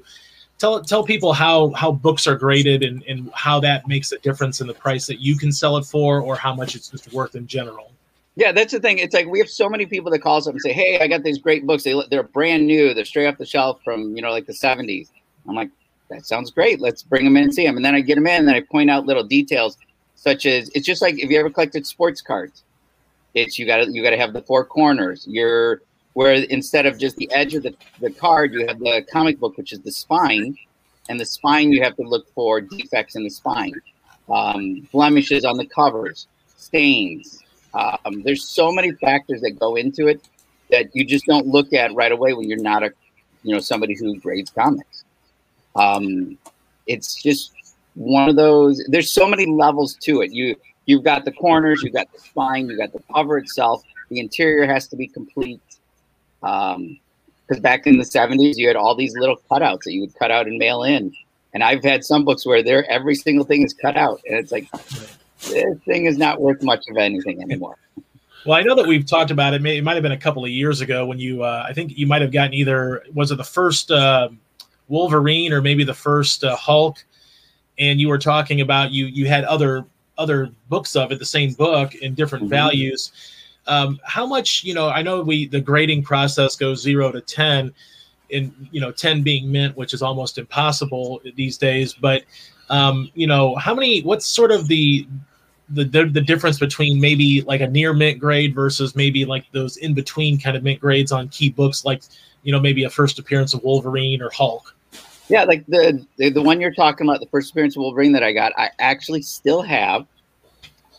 [0.60, 4.62] tell tell people how how books are graded and, and how that makes a difference
[4.62, 7.36] in the price that you can sell it for or how much it's just worth
[7.36, 7.92] in general.
[8.36, 9.00] Yeah that's the thing.
[9.00, 11.08] It's like we have so many people that call us up and say hey i
[11.08, 11.84] got these great books.
[11.84, 12.94] They, they're brand new.
[12.94, 15.10] They're straight off the shelf from you know like the 70s
[15.48, 15.70] i'm like
[16.10, 16.80] that sounds great.
[16.80, 18.56] Let's bring them in and see them and then i get them in and then
[18.56, 19.78] i point out little details
[20.20, 22.64] such as it's just like if you ever collected sports cards?
[23.36, 25.26] It's you got to you got to have the four corners.
[25.30, 25.82] You're
[26.14, 29.58] where instead of just the edge of the, the card you have the comic book
[29.58, 30.56] which is the spine
[31.10, 33.74] and the spine you have to look for defects in the spine
[34.30, 37.44] um, blemishes on the covers stains
[37.74, 40.28] um, there's so many factors that go into it
[40.72, 42.92] that you just don't look at right away when you're not a
[43.44, 45.04] you know somebody who grades comics
[45.76, 46.38] um,
[46.88, 47.54] it's just
[47.96, 48.84] one of those.
[48.88, 50.32] There's so many levels to it.
[50.32, 50.56] You
[50.86, 53.84] you've got the corners, you've got the spine, you've got the cover itself.
[54.10, 55.62] The interior has to be complete.
[56.44, 57.00] Um,
[57.48, 60.30] because back in the 70s, you had all these little cutouts that you would cut
[60.30, 61.12] out and mail in.
[61.52, 64.52] And I've had some books where there every single thing is cut out, and it's
[64.52, 64.70] like
[65.42, 67.76] this thing is not worth much of anything anymore.
[68.46, 69.66] Well, I know that we've talked about it.
[69.66, 72.06] It might have been a couple of years ago when you, uh, I think you
[72.06, 74.30] might have gotten either was it the first uh,
[74.88, 77.04] Wolverine or maybe the first uh, Hulk
[77.80, 79.86] and you were talking about you you had other
[80.18, 82.52] other books of it, the same book in different mm-hmm.
[82.52, 83.12] values.
[83.70, 84.90] Um, how much you know?
[84.90, 87.74] I know we the grading process goes zero to ten,
[88.30, 91.94] in you know ten being mint, which is almost impossible these days.
[91.94, 92.24] But
[92.70, 94.02] um, you know, how many?
[94.02, 95.08] What's sort of the
[95.70, 99.78] the, the, the difference between maybe like a near mint grade versus maybe like those
[99.78, 102.02] in between kind of mint grades on key books like
[102.42, 104.76] you know maybe a first appearance of Wolverine or Hulk.
[105.30, 108.24] Yeah, like the, the, the one you're talking about, the first appearance of Wolverine that
[108.24, 110.08] I got, I actually still have.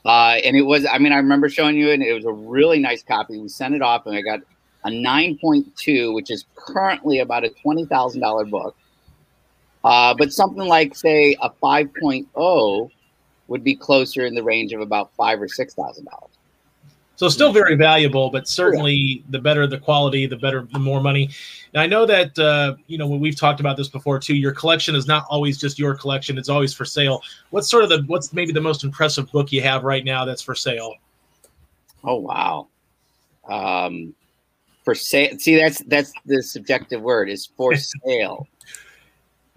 [0.04, 2.78] Uh, and it was, I mean, I remember showing you, and it was a really
[2.78, 3.38] nice copy.
[3.38, 4.40] We sent it off, and I got
[4.84, 8.76] a 9.2, which is currently about a $20,000 book.
[9.84, 12.90] Uh, but something like, say, a 5.0
[13.50, 16.30] would be closer in the range of about five or six thousand dollars.
[17.20, 21.28] So still very valuable, but certainly the better the quality, the better, the more money.
[21.74, 24.34] And I know that uh, you know when we've talked about this before too.
[24.34, 27.22] Your collection is not always just your collection; it's always for sale.
[27.50, 30.40] What's sort of the what's maybe the most impressive book you have right now that's
[30.40, 30.94] for sale?
[32.04, 32.68] Oh wow,
[33.50, 34.14] um,
[34.82, 35.38] for sale.
[35.38, 37.74] See, that's that's the subjective word is for
[38.06, 38.48] sale.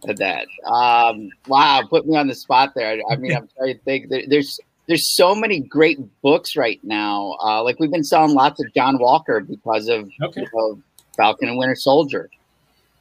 [0.02, 3.00] that um, wow, put me on the spot there.
[3.10, 4.10] I mean, I'm trying to think.
[4.10, 7.38] There, there's there's so many great books right now.
[7.44, 10.42] Uh, like we've been selling lots of John Walker because of, okay.
[10.42, 10.82] you know,
[11.16, 12.30] Falcon and Winter Soldier.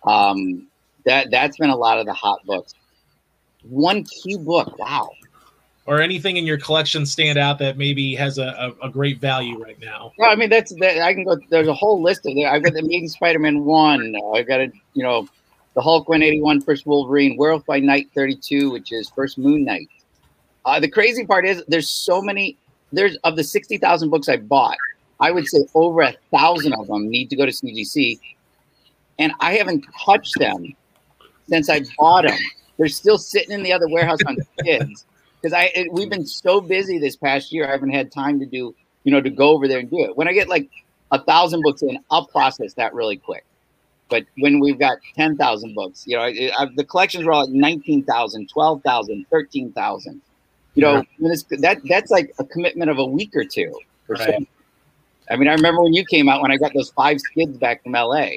[0.05, 0.67] Um,
[1.05, 2.75] that that's been a lot of the hot books.
[3.63, 5.11] One key book, wow.
[5.87, 9.61] Or anything in your collection stand out that maybe has a, a, a great value
[9.61, 10.13] right now?
[10.17, 11.03] Well, I mean, that's that.
[11.03, 11.37] I can go.
[11.51, 12.49] There's a whole list of there.
[12.49, 14.15] I've got the Amazing Spider-Man one.
[14.33, 15.27] I've got a you know,
[15.75, 19.89] the Hulk 181, First Wolverine, Werewolf by Night 32, which is First Moon Knight.
[20.65, 22.57] Uh, the crazy part is there's so many.
[22.93, 24.77] There's of the sixty thousand books I bought,
[25.21, 28.21] I would say over a thousand of them need to go to CGC,
[29.19, 30.75] and I haven't touched them
[31.49, 32.39] since I bought them.
[32.79, 35.05] They're still sitting in the other warehouse on kids
[35.41, 37.67] because I it, we've been so busy this past year.
[37.67, 40.17] I haven't had time to do you know to go over there and do it.
[40.17, 40.69] When I get like
[41.13, 43.45] a thousand books in, I'll process that really quick.
[44.09, 47.55] But when we've got 10,000 books, you know, I, I, the collections are all like
[47.55, 50.21] 19,000, 12,000, 13,000
[50.75, 51.35] you know, yeah.
[51.59, 53.73] that that's like a commitment of a week or two.
[54.09, 54.47] Right.
[55.31, 57.83] I mean, I remember when you came out when I got those five skids back
[57.83, 58.29] from LA.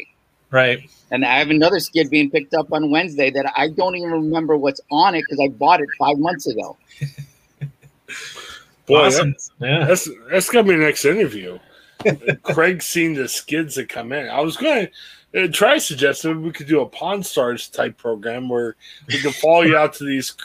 [0.51, 0.89] Right.
[1.11, 4.55] And I have another skid being picked up on Wednesday that I don't even remember
[4.55, 6.77] what's on it because I bought it five months ago.
[8.85, 9.35] Boy, awesome.
[9.59, 9.85] that, yeah.
[9.85, 11.57] that's that's gonna be the next interview.
[12.43, 14.29] Craig seen the skids that come in.
[14.29, 14.87] I was going
[15.33, 18.75] to uh, try suggesting we could do a Pawn Stars type program where
[19.07, 20.35] we could follow you out to these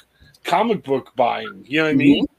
[0.45, 1.65] comic book buying.
[1.67, 2.25] You know what I mean?
[2.25, 2.35] Mm-hmm.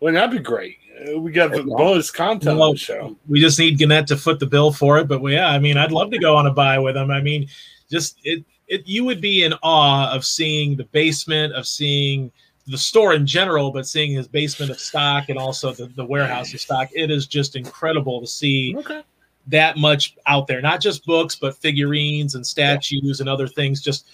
[0.00, 0.76] Well, that'd be great.
[1.08, 3.16] Uh, we got the bonus content well, on the show.
[3.28, 5.08] We just need Gannett to foot the bill for it.
[5.08, 7.10] But yeah, I mean, I'd love to go on a buy with him.
[7.10, 7.48] I mean,
[7.90, 12.30] just it, it you would be in awe of seeing the basement, of seeing
[12.66, 16.52] the store in general, but seeing his basement of stock and also the, the warehouse
[16.52, 16.88] of stock.
[16.92, 19.02] It is just incredible to see okay.
[19.46, 20.60] that much out there.
[20.60, 23.22] Not just books, but figurines and statues yeah.
[23.22, 23.80] and other things.
[23.80, 24.08] Just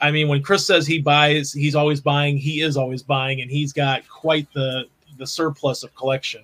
[0.00, 2.36] I mean, when Chris says he buys, he's always buying.
[2.36, 4.86] He is always buying, and he's got quite the
[5.18, 6.42] the surplus of collection.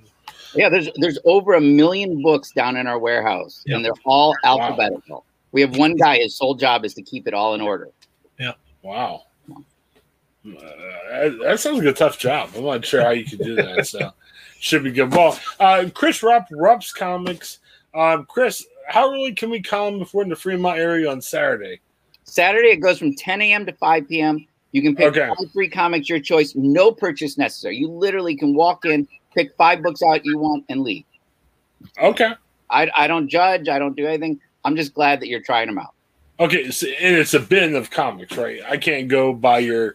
[0.54, 3.76] Yeah, there's there's over a million books down in our warehouse, yep.
[3.76, 5.16] and they're all alphabetical.
[5.16, 5.24] Wow.
[5.52, 7.90] We have one guy; his sole job is to keep it all in order.
[8.38, 8.52] Yeah.
[8.82, 9.24] Wow.
[10.46, 12.50] Uh, that sounds like a tough job.
[12.54, 13.86] I'm not sure how you could do that.
[13.86, 14.10] So,
[14.58, 15.10] should be good.
[15.10, 17.60] Well, uh, Chris Rupp, Rupp's Comics.
[17.94, 21.80] Um, Chris, how early can we come if we're in the Fremont area on Saturday?
[22.24, 23.66] Saturday it goes from 10 a.m.
[23.66, 24.46] to 5 p.m.
[24.72, 25.28] You can pick Okay.
[25.28, 27.76] five free comics your choice, no purchase necessary.
[27.76, 31.04] You literally can walk in, pick five books out you want, and leave.
[32.02, 32.32] Okay.
[32.70, 33.68] I, I don't judge.
[33.68, 34.40] I don't do anything.
[34.64, 35.94] I'm just glad that you're trying them out.
[36.40, 38.60] Okay, so, and it's a bin of comics, right?
[38.68, 39.94] I can't go buy your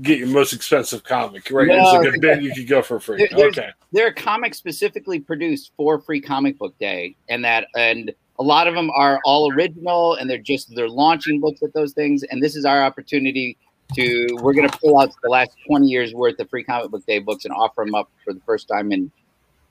[0.00, 1.66] get your most expensive comic, right?
[1.68, 3.28] No, it's like a bin you could go for free.
[3.34, 3.70] There- Okay.
[3.92, 8.66] There are comics specifically produced for Free Comic Book Day, and that and a lot
[8.66, 12.22] of them are all original, and they're just they're launching books at those things.
[12.24, 13.56] And this is our opportunity
[13.94, 17.06] to we're going to pull out the last 20 years worth of Free Comic Book
[17.06, 19.10] Day books and offer them up for the first time in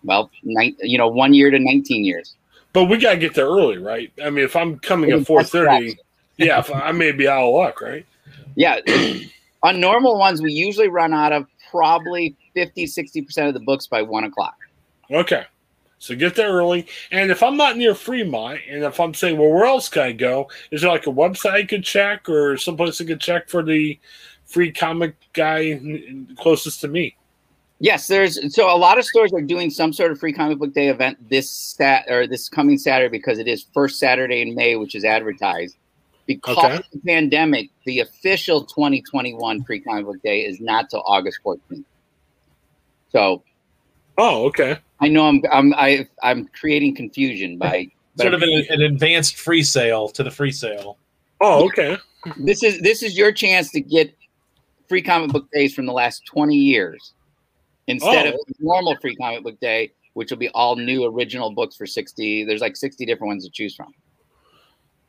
[0.03, 2.35] well, nine, you know, one year to 19 years.
[2.73, 4.11] But we gotta get there early, right?
[4.23, 5.97] I mean, if I'm coming at That's four thirty,
[6.37, 8.05] yeah, if I may be out of luck, right?
[8.55, 8.81] Yeah.
[9.63, 14.01] On normal ones, we usually run out of probably 50, 60% of the books by
[14.01, 14.55] one o'clock.
[15.09, 15.45] Okay.
[16.05, 16.85] So get there early.
[17.11, 20.11] And if I'm not near Fremont, and if I'm saying, well, where else can I
[20.11, 20.47] go?
[20.69, 23.99] Is there like a website I could check or someplace I could check for the
[24.45, 25.81] free comic guy
[26.37, 27.15] closest to me?
[27.79, 30.73] Yes, there's so a lot of stores are doing some sort of free comic book
[30.73, 34.75] day event this sat or this coming Saturday because it is first Saturday in May,
[34.75, 35.75] which is advertised.
[36.27, 36.77] Because Okay.
[36.77, 41.83] of the pandemic, the official 2021 free comic book day is not till August 14th.
[43.09, 43.43] So
[44.17, 44.77] Oh, okay.
[45.05, 47.87] I know I'm I'm I, I'm creating confusion by
[48.19, 50.97] Sort of an, an advanced free sale to the free sale.
[51.41, 51.97] Oh, okay.
[52.37, 54.15] this is this is your chance to get
[54.89, 57.13] free comic book days from the last 20 years
[57.87, 58.29] instead Oh.
[58.31, 62.45] of normal free comic book day which will be all new original books for 60
[62.45, 63.93] there's like 60 different ones to choose from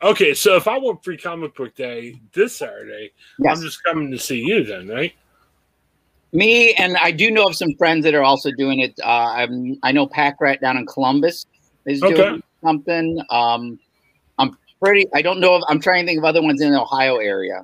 [0.03, 4.11] Okay, so if I want free comic book day this Saturday, yes I'm just coming
[4.11, 5.15] to see you then, right?
[6.37, 8.95] Me and i do know of some friends that are also doing it.
[9.03, 11.47] Uh, I'm, i know pack rat down in columbus
[11.87, 13.21] is doing something.
[13.31, 13.79] Um,
[14.39, 16.81] i'm pretty i don't know if i'm trying to think of other ones in the
[16.81, 17.63] ohio area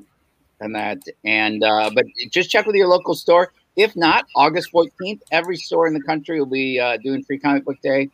[0.61, 0.99] and that.
[1.25, 3.53] And uh, but just check with your local store.
[3.77, 7.65] If not august 14th every store in the country will be uh, doing free comic
[7.65, 8.09] book day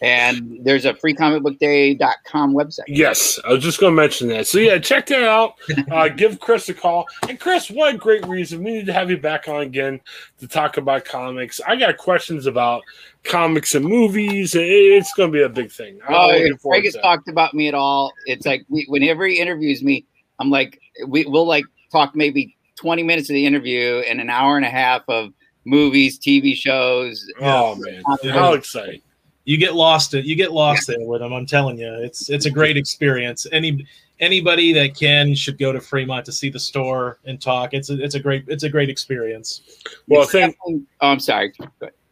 [0.00, 4.46] and there's a freecomicbookday.com website Yes, I was just going to mention that.
[4.46, 5.54] So yeah, check that out.
[5.90, 7.06] Uh, give Chris a call.
[7.28, 10.00] And Chris, what a great reason we need to have you back on again
[10.38, 11.60] to talk about comics.
[11.66, 12.82] I got questions about
[13.24, 14.54] comics and movies.
[14.54, 15.98] It's going to be a big thing.
[16.06, 19.82] I'm Oh, if has talked about me at all, it's like we, whenever he interviews
[19.82, 20.04] me,
[20.38, 24.56] I'm like, we, we'll like talk maybe 20 minutes of the interview and an hour
[24.56, 25.32] and a half of
[25.64, 27.24] movies, TV shows.
[27.40, 29.02] Oh man, how exciting!
[29.48, 31.32] You get lost you get lost there with them.
[31.32, 33.46] I'm telling you, it's it's a great experience.
[33.50, 33.86] Any
[34.20, 37.72] anybody that can should go to Fremont to see the store and talk.
[37.72, 39.62] It's a it's a great it's a great experience.
[40.06, 40.54] Well, thank.
[40.66, 41.54] oh, I'm sorry.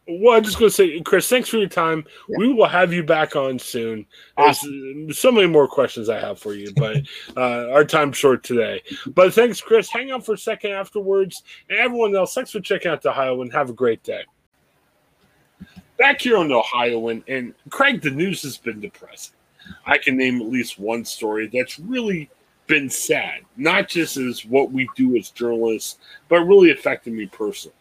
[0.07, 2.05] Well, I'm just going to say, Chris, thanks for your time.
[2.27, 2.37] Yeah.
[2.39, 4.07] We will have you back on soon.
[4.35, 7.03] There's uh, so many more questions I have for you, but
[7.37, 8.81] uh, our time's short today.
[9.05, 9.91] But thanks, Chris.
[9.91, 11.43] Hang out for a second afterwards.
[11.69, 14.23] And everyone else, thanks for checking out the Ohioan have a great day.
[15.97, 19.33] Back here on Ohioan, and Craig, the news has been depressing.
[19.85, 22.29] I can name at least one story that's really
[22.67, 25.97] been sad, not just as what we do as journalists,
[26.29, 27.75] but really affected me personally.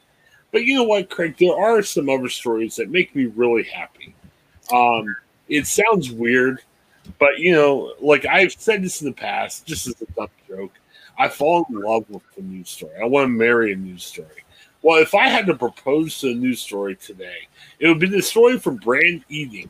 [0.53, 1.37] But you know what, Craig?
[1.39, 4.15] There are some other stories that make me really happy.
[4.73, 5.15] Um,
[5.49, 6.63] it sounds weird,
[7.19, 10.73] but you know, like I've said this in the past, just as a dumb joke.
[11.19, 12.93] I fall in love with a news story.
[13.01, 14.45] I want to marry a news story.
[14.87, 17.49] Well, if I had to propose to a news story today,
[17.81, 19.69] it would be the story from Brand Eating,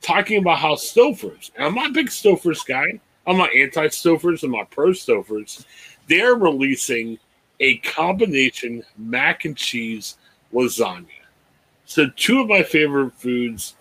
[0.00, 1.52] talking about how Stouffer's.
[1.56, 2.98] And I'm not a big Stouffer's guy.
[3.26, 4.44] I'm not anti-Stouffer's.
[4.44, 5.66] I'm not pro-Stouffer's.
[6.08, 7.18] They're releasing
[7.60, 10.16] a combination mac and cheese
[10.54, 11.04] lasagna.
[11.84, 13.76] So two of my favorite foods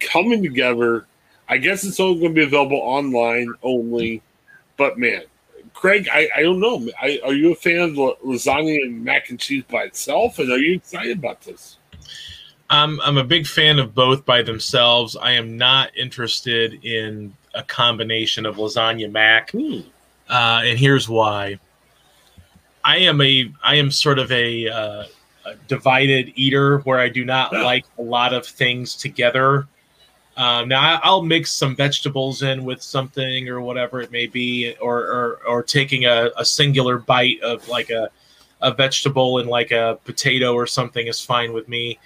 [0.00, 1.06] coming together.
[1.48, 4.20] I guess it's only going to be available online only,
[4.76, 5.22] but man,
[5.74, 6.88] Craig, I, I don't know.
[7.00, 7.90] I, are you a fan of
[8.24, 11.76] lasagna and mac and cheese by itself, and are you excited about this?
[12.70, 15.16] I'm I'm a big fan of both by themselves.
[15.16, 19.80] I am not interested in a combination of lasagna mac, Hmm.
[20.30, 21.58] uh, and here's why.
[22.84, 25.04] I am a I am sort of a, uh,
[25.44, 27.62] a divided eater where I do not Yeah.
[27.62, 29.66] like a lot of things together.
[30.36, 34.98] Um, now I'll mix some vegetables in with something or whatever it may be, or
[34.98, 38.10] or, or taking a, a singular bite of like a
[38.62, 41.98] a vegetable and like a potato or something is fine with me.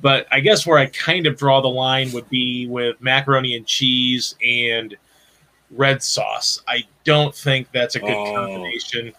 [0.00, 3.64] But I guess where I kind of draw the line would be with macaroni and
[3.64, 4.96] cheese and
[5.70, 6.60] red sauce.
[6.66, 8.34] I don't think that's a good Oh.
[8.34, 9.12] combination.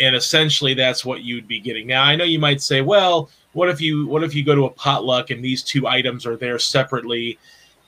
[0.00, 1.86] And essentially, that's what you'd be getting.
[1.86, 4.64] Now, I know you might say, well, what if you what if you go to
[4.64, 7.38] a potluck and these two items are there separately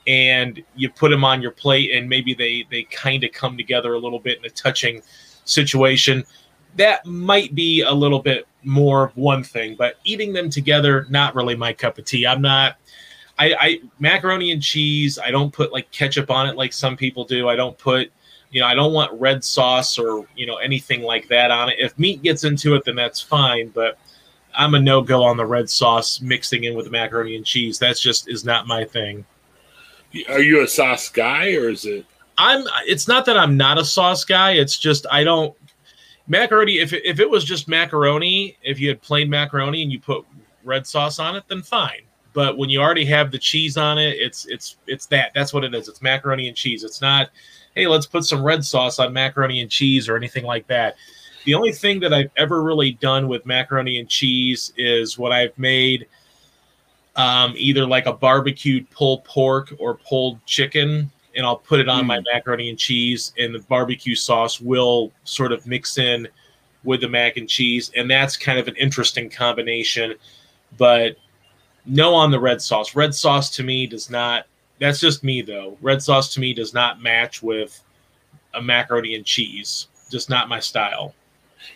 [0.07, 3.93] and you put them on your plate and maybe they they kind of come together
[3.93, 5.01] a little bit in a touching
[5.45, 6.23] situation.
[6.75, 11.55] That might be a little bit more one thing but eating them together not really
[11.55, 12.25] my cup of tea.
[12.25, 12.77] I'm not
[13.37, 17.25] I, I macaroni and cheese i don't put like ketchup on it like some people
[17.25, 17.49] do.
[17.49, 18.11] I don't put
[18.51, 21.75] you know i don't want red sauce or you know anything like that on it.
[21.79, 23.97] If meat gets into it then that's fine but
[24.53, 27.77] i'm a no-go on the red sauce mixing in with the macaroni and cheese.
[27.79, 29.25] That's just is not my thing
[30.29, 32.05] Are you a sauce guy or is it?
[32.37, 32.65] I'm.
[32.85, 34.51] It's not that I'm not a sauce guy.
[34.51, 35.55] It's just I don't
[36.27, 36.79] macaroni.
[36.79, 40.25] If it, if it was just macaroni, if you had plain macaroni and you put
[40.63, 42.01] red sauce on it, then fine.
[42.33, 45.31] But when you already have the cheese on it, it's it's it's that.
[45.33, 45.87] That's what it is.
[45.87, 46.83] It's macaroni and cheese.
[46.83, 47.29] It's not.
[47.75, 50.95] Hey, let's put some red sauce on macaroni and cheese or anything like that.
[51.45, 55.57] The only thing that I've ever really done with macaroni and cheese is what I've
[55.57, 56.07] made
[57.15, 62.05] um, either like a barbecued pulled pork or pulled chicken, and I'll put it on
[62.05, 66.27] my macaroni and cheese, and the barbecue sauce will sort of mix in
[66.83, 70.15] with the mac and cheese, and that's kind of an interesting combination.
[70.77, 71.17] But
[71.85, 72.95] no on the red sauce.
[72.95, 74.45] Red sauce to me does not.
[74.79, 75.77] That's just me though.
[75.81, 77.81] Red sauce to me does not match with
[78.53, 79.87] a macaroni and cheese.
[80.09, 81.13] Just not my style.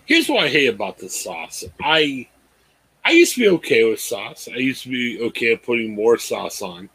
[0.06, 1.64] Here's what I hate about the sauce.
[1.82, 2.28] I
[3.10, 4.48] I used to be okay with sauce.
[4.54, 6.90] I used to be okay at putting more sauce on.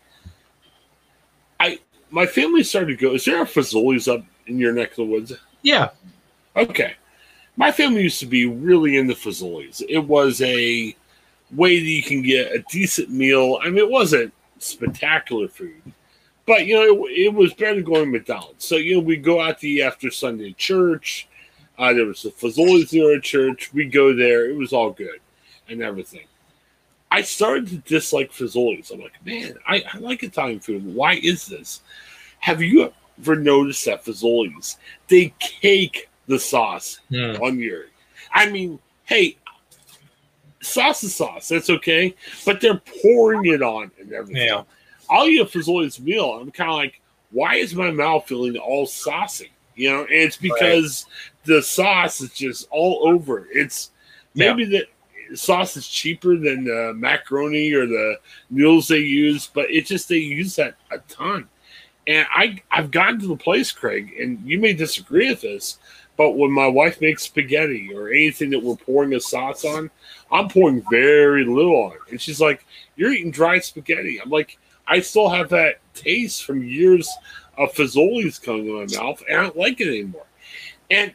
[1.58, 3.14] I my family started to go.
[3.14, 5.32] Is there a Fazoli's up in your neck of the woods?
[5.62, 5.88] Yeah,
[6.54, 6.94] Okay.
[7.56, 9.82] My family used to be really into Fazoli's.
[9.88, 10.94] It was a
[11.50, 13.58] way that you can get a decent meal.
[13.60, 15.82] I mean, it wasn't spectacular food,
[16.46, 18.64] but you know, it, it was better than going to McDonald's.
[18.64, 21.26] So you know, we go out to eat after Sunday church.
[21.76, 23.74] Uh, there was a Fazoli's near our church.
[23.74, 24.48] We go there.
[24.48, 25.18] It was all good
[25.68, 26.26] and everything.
[27.10, 28.90] I started to dislike Fazoli's.
[28.90, 30.84] I'm like, man, I, I like Italian food.
[30.94, 31.82] Why is this?
[32.40, 37.36] Have you ever noticed that Fazoli's they cake the sauce Hmm.
[37.42, 37.84] on your?
[38.32, 39.36] I mean, hey,
[40.60, 41.48] sauce is sauce.
[41.48, 44.46] That's okay, but they're pouring it on and everything.
[44.48, 44.62] Yeah.
[45.10, 46.32] I'll eat a Fazoli's meal.
[46.32, 47.00] I'm kind of like,
[47.30, 49.50] why is my mouth feeling all saucy?
[49.76, 51.06] You know, and it's because
[51.44, 53.48] the sauce is just all over.
[53.52, 53.90] It's
[54.34, 54.86] maybe the
[55.34, 58.18] sauce is cheaper than the macaroni or the
[58.50, 61.48] noodles they use, but it's just they use that a ton.
[62.06, 65.78] And I I've gotten to the place, Craig, and you may disagree with this,
[66.16, 69.90] but when my wife makes spaghetti or anything that we're pouring a sauce on,
[70.30, 72.10] I'm pouring very little on it.
[72.10, 72.66] And she's like,
[72.96, 74.20] You're eating dry spaghetti.
[74.20, 77.08] I'm like, I still have that taste from years
[77.56, 80.26] of Fazoli's coming in my mouth, and I don't like it anymore.
[80.90, 81.12] And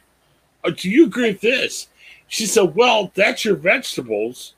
[0.64, 1.88] uh, do you agree with this?
[2.30, 4.54] She said, Well, that's your vegetables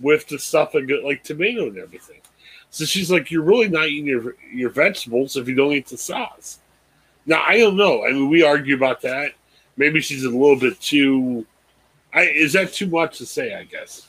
[0.00, 2.20] with the stuff and like tomato and everything.
[2.70, 5.98] So she's like, You're really not eating your, your vegetables if you don't eat the
[5.98, 6.58] sauce.
[7.26, 8.04] Now, I don't know.
[8.06, 9.32] I mean, we argue about that.
[9.76, 11.46] Maybe she's a little bit too.
[12.14, 13.54] I, is that too much to say?
[13.54, 14.08] I guess.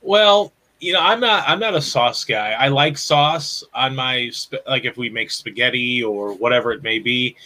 [0.00, 2.52] Well, you know, I'm not I'm not a sauce guy.
[2.52, 4.30] I like sauce on my
[4.68, 7.36] like if we make spaghetti or whatever it may be.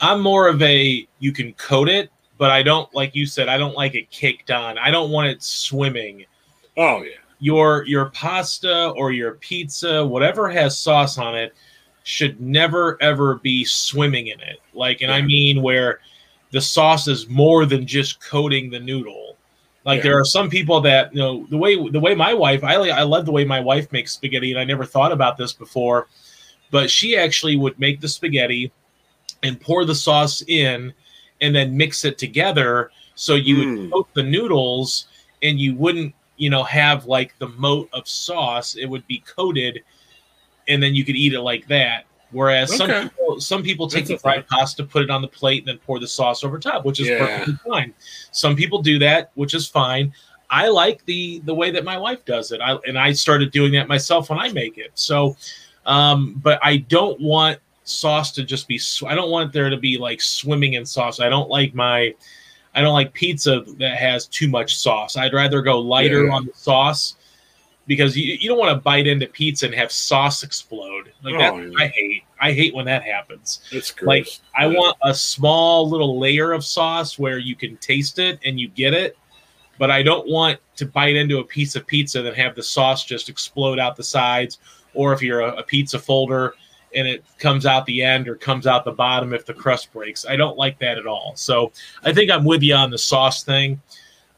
[0.00, 3.58] I'm more of a you can coat it, but I don't like you said I
[3.58, 4.78] don't like it caked on.
[4.78, 6.24] I don't want it swimming.
[6.76, 7.10] Oh yeah.
[7.38, 11.54] Your your pasta or your pizza, whatever has sauce on it,
[12.02, 14.60] should never ever be swimming in it.
[14.74, 16.00] Like, and I mean where
[16.52, 19.36] the sauce is more than just coating the noodle.
[19.84, 20.02] Like Yeah.
[20.04, 23.02] there are some people that you know the way the way my wife I I
[23.02, 26.08] love the way my wife makes spaghetti and I never thought about this before,
[26.70, 28.72] but she actually would make the spaghetti
[29.42, 30.92] and pour the sauce in
[31.40, 32.90] and then mix it together.
[33.14, 33.90] So you would Mm.
[33.90, 35.06] coat the noodles
[35.42, 38.74] and you wouldn't you know have like the moat of sauce.
[38.76, 39.80] It would be coated
[40.68, 42.04] and then you could eat it like that.
[42.32, 45.28] Whereas some people some people take That's the a fried pasta put it on the
[45.28, 47.18] plate and then pour the sauce over top which is Yeah.
[47.18, 47.94] perfectly fine.
[48.32, 50.12] Some people do that which is fine.
[50.50, 52.60] I like the the way that my wife does it.
[52.60, 54.90] I, and i started doing that myself when i make it.
[54.94, 55.36] So
[55.86, 57.58] um but i don't want
[57.88, 61.20] sauce to just be sw- i don't want there to be like swimming in sauce
[61.20, 62.12] i don't like my
[62.74, 66.32] i don't like pizza that has too much sauce i'd rather go lighter Yeah.
[66.34, 67.16] on the sauce
[67.86, 71.52] because you, you don't want to bite into pizza and have sauce explode like that
[71.52, 71.84] Oh, yeah.
[71.84, 74.06] i hate i hate when that happens It's gross.
[74.08, 74.28] Like,
[74.58, 78.68] I want a small little layer of sauce where you can taste it and you
[78.68, 79.16] get it,
[79.78, 83.04] but I don't want to bite into a piece of pizza and have the sauce
[83.04, 84.58] just explode out the sides.
[84.94, 86.54] Or if you're a, a pizza folder
[86.94, 90.24] and it comes out the end or comes out the bottom if the crust breaks.
[90.26, 91.32] I don't like that at all.
[91.36, 91.72] So
[92.04, 93.80] I think I'm with you on the sauce thing.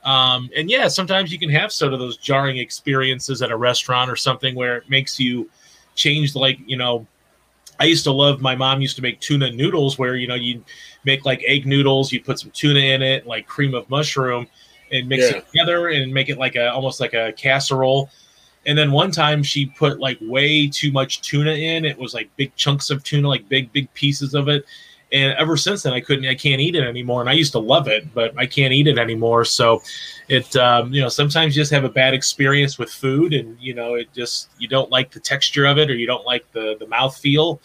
[0.04, 4.10] Um, and yeah, sometimes you can have sort of those jarring experiences at a restaurant
[4.10, 5.50] or something where it makes you
[5.94, 6.34] change.
[6.34, 7.06] Like you know,
[7.80, 8.40] I used to love.
[8.40, 10.64] My mom used to make tuna noodles where you know you
[11.04, 14.46] make like egg noodles, you put some tuna in it, like cream of mushroom,
[14.92, 15.38] and mix Yeah.
[15.38, 18.08] it together and make it like a almost like a casserole.
[18.68, 21.86] And then one time she put like way too much tuna in.
[21.86, 24.66] It was like big chunks of tuna, like big big pieces of it.
[25.10, 27.22] And ever since then, I couldn't, I can't eat it anymore.
[27.22, 29.46] And I used to love it, but I can't eat it anymore.
[29.46, 29.80] So,
[30.28, 33.72] it, um, you know, sometimes you just have a bad experience with food, and you
[33.72, 36.76] know, it just you don't like the texture of it, or you don't like the
[36.78, 37.62] the mouth feel,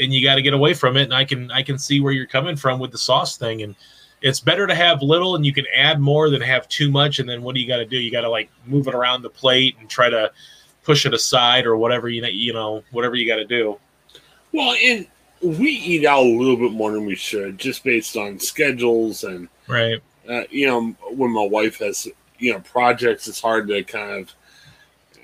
[0.00, 1.04] and you got to get away from it.
[1.04, 3.76] And I can I can see where you're coming from with the sauce thing, and
[4.22, 7.18] it's better to have little and you can add more than have too much.
[7.18, 7.98] And then what do you got to do?
[7.98, 10.30] You got to like move it around the plate and try to
[10.84, 13.78] push it aside or whatever you know, you know, whatever you got to do.
[14.52, 15.06] Well, and
[15.42, 19.48] we eat out a little bit more than we should, just based on schedules and
[19.68, 20.00] Right.
[20.28, 22.06] uh, you know when my wife has
[22.38, 23.26] you know projects.
[23.28, 24.32] It's hard to kind of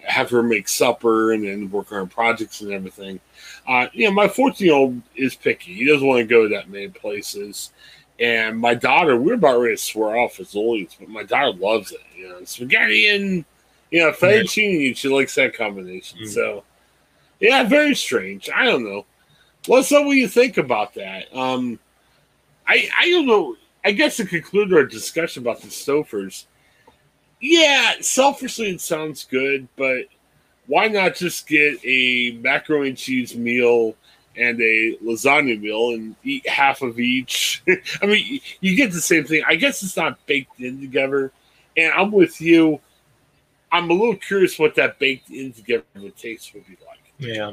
[0.03, 3.21] have her make supper and then work on projects and everything.
[3.67, 5.75] Uh, you know, my 14 year old is picky.
[5.75, 7.73] He doesn't want to go that many places.
[8.21, 12.01] And my daughter, we're about ready to swear off Fazoli's, but my daughter loves it.
[12.17, 13.45] You know, spaghetti and
[13.91, 14.97] you know fettuccine.
[14.97, 16.19] She likes that combination.
[16.21, 16.29] Mm.
[16.29, 16.65] So,
[17.39, 18.51] yeah, very strange.
[18.53, 19.07] I don't know.
[19.69, 21.35] Let's know what you think about that.
[21.35, 21.79] Um,
[22.67, 23.57] I I don't know.
[23.85, 26.47] I guess to conclude our discussion about the Stouffer's,
[27.41, 30.07] yeah, selfishly it sounds good, but
[30.67, 33.95] why not just get a macaroni and cheese meal
[34.39, 37.63] and a lasagna meal and eat half of each?
[38.03, 39.43] I mean, you get the same thing.
[39.47, 41.33] I guess it's not baked in together.
[41.77, 42.81] And I'm with you.
[43.71, 45.85] I'm a little curious what that baked in together
[46.17, 46.99] taste would be like.
[47.19, 47.53] Yeah.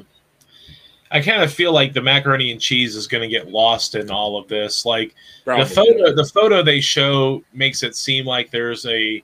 [1.12, 4.10] I kind of feel like the macaroni and cheese is going to get lost in
[4.10, 4.86] all of this.
[4.86, 5.14] Like
[5.44, 5.64] Probably.
[5.64, 9.24] the photo, the photo they show makes it seem like there's a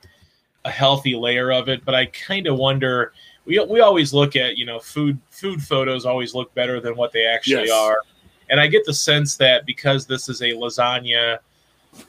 [0.64, 3.14] a healthy layer of it, but I kind of wonder.
[3.52, 7.12] We, we always look at you know food food photos always look better than what
[7.12, 7.72] they actually Yes.
[7.72, 7.98] are,
[8.50, 11.40] and I get the sense that because this is a lasagna,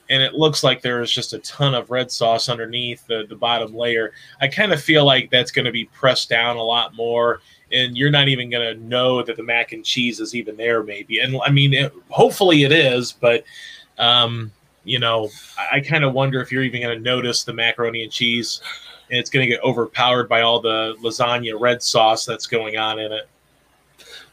[0.09, 3.37] and it looks like there is just a ton of red sauce underneath the the
[3.37, 4.13] bottom layer.
[4.41, 7.41] I kind of feel like that's going to be pressed down a lot more
[7.73, 10.83] and you're not even going to know that the mac and cheese is even there
[10.83, 13.45] maybe and i mean it, hopefully it is but
[13.99, 14.53] um
[14.85, 15.29] you know
[15.59, 18.61] i, I kind of wonder if you're even going to notice the macaroni and cheese
[19.13, 22.99] and it's going to get overpowered by all the lasagna red sauce that's going on
[22.99, 23.29] in it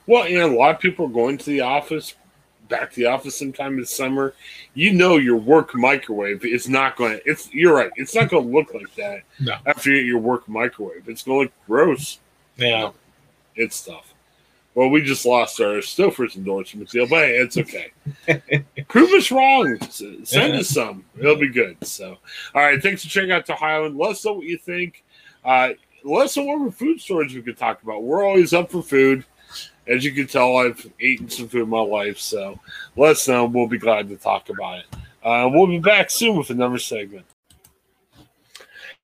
[0.08, 2.16] Well, you know, a lot of people are going to the office,
[2.70, 4.34] back to the office sometime this summer.
[4.74, 7.30] You know, your work microwave is not going to.
[7.30, 7.92] It's you're right.
[7.98, 9.56] It's not going to look like that No.
[9.66, 11.08] after you get your work microwave.
[11.10, 12.20] It's going to look gross.
[12.58, 12.92] yeah
[13.56, 14.14] It's tough.
[14.80, 17.92] Well, we just lost our Stouffer's endorsement deal, but hey, it's okay.
[18.88, 19.78] Prove us wrong.
[19.90, 21.04] Send us some.
[21.18, 21.86] It'll be good.
[21.86, 22.18] So,
[22.56, 22.82] all right.
[22.82, 23.98] Thanks for checking out the Ohioan.
[23.98, 25.04] Let us know what you think.
[25.44, 25.72] Uh,
[26.06, 28.04] let us know what food stories we could talk about.
[28.04, 29.26] We're always up for food.
[29.86, 32.18] As you can tell, I've eaten some food in my life.
[32.18, 32.58] So
[32.96, 33.48] let us know.
[33.48, 34.86] We'll be glad to talk about it.
[35.22, 37.26] Uh, we'll be back soon with another segment.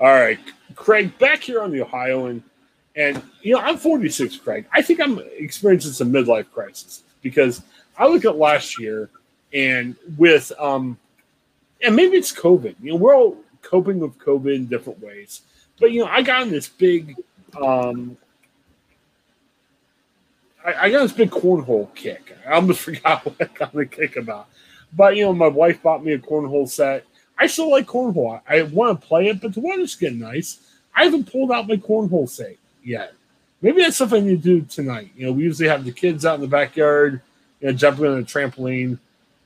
[0.00, 0.38] All right,
[0.76, 2.42] Craig, back here on the Ohioan,
[2.94, 4.66] and you know I'm 46, Craig.
[4.72, 7.62] I think I'm experiencing some midlife crisis because
[7.96, 9.10] I look at last year
[9.52, 10.98] and with um,
[11.82, 12.76] and maybe it's COVID.
[12.80, 15.42] You know, we're all coping with COVID in different ways,
[15.80, 17.16] but you know, I got in this big
[17.60, 18.16] um,
[20.64, 22.36] I, I got this big cornhole kick.
[22.46, 24.48] I almost forgot what I got the kick about.
[24.92, 27.04] But you know, my wife bought me a cornhole set.
[27.38, 28.40] I still like cornhole.
[28.48, 30.58] I, I want to play it, but the weather's getting nice.
[30.94, 33.14] I haven't pulled out my cornhole set yet.
[33.62, 35.10] Maybe that's something I need to do tonight.
[35.16, 37.20] You know, we usually have the kids out in the backyard,
[37.60, 38.98] you know, jumping on a trampoline.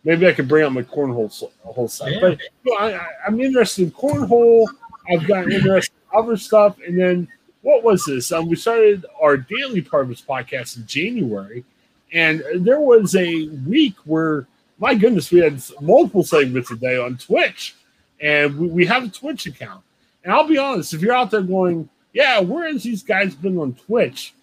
[0.04, 2.12] Maybe I could bring out my cornhole whole set.
[2.12, 2.20] Yeah.
[2.20, 4.66] But you know, I, I, I'm interested in cornhole.
[5.10, 7.28] I've got interested in other stuff, and then
[7.62, 8.32] what was this?
[8.32, 11.64] Um, we started our daily part of this podcast in January,
[12.12, 14.46] and there was a week where,
[14.78, 17.76] my goodness, we had multiple segments a day on Twitch,
[18.22, 19.82] and we, we have a Twitch account.
[20.24, 23.58] And I'll be honest, if you're out there going, yeah, where has these guys been
[23.58, 24.34] on Twitch?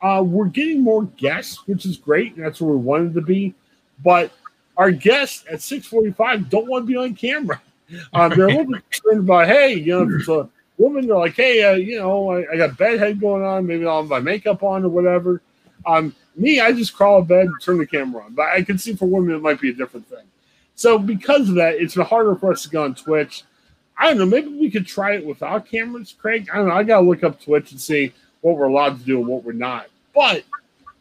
[0.00, 2.34] Uh, we're getting more guests, which is great.
[2.34, 3.54] And that's where we wanted to be.
[4.02, 4.32] But
[4.76, 7.60] our guests at 645 don't want to be on camera.
[8.12, 10.48] Um, they're a little bit concerned about, hey, you know, if it's a
[10.78, 13.66] woman, they're like, hey, uh, you know, I, I got bedhead going on.
[13.66, 15.40] Maybe I'll have my makeup on or whatever.
[15.84, 18.34] Um, me, I just crawl in bed and turn the camera on.
[18.34, 20.24] But I can see for women, it might be a different thing.
[20.76, 23.42] So because of that, it's been harder for us to go on Twitch.
[23.98, 24.26] I don't know.
[24.26, 26.48] Maybe we could try it without cameras, Craig.
[26.52, 26.74] I don't know.
[26.74, 28.12] I got to look up Twitch and see
[28.42, 29.86] what we're allowed to do and what we're not.
[30.14, 30.44] But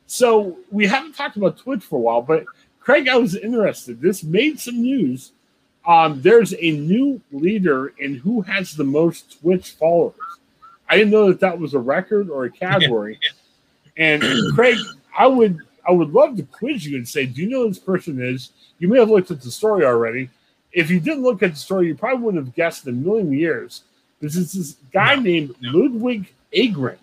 [0.08, 2.46] so we haven't talked about Twitch for a while, but
[2.80, 4.00] Craig, I was interested.
[4.00, 5.32] This made some news.
[5.86, 10.16] Um, there's a new leader in who has the most Twitch followers.
[10.88, 13.20] I didn't know that that was a record or a category.
[13.98, 14.24] and
[14.54, 14.78] Craig,
[15.18, 17.80] I would I would love to quiz you and say, do you know who this
[17.80, 18.52] person is?
[18.80, 20.30] You may have looked at the story already.
[20.72, 23.32] If you didn't look at the story, you probably wouldn't have guessed in a million
[23.32, 23.84] years.
[24.20, 25.72] This is this guy no, named no.
[25.72, 26.98] Ludwig Ahgren.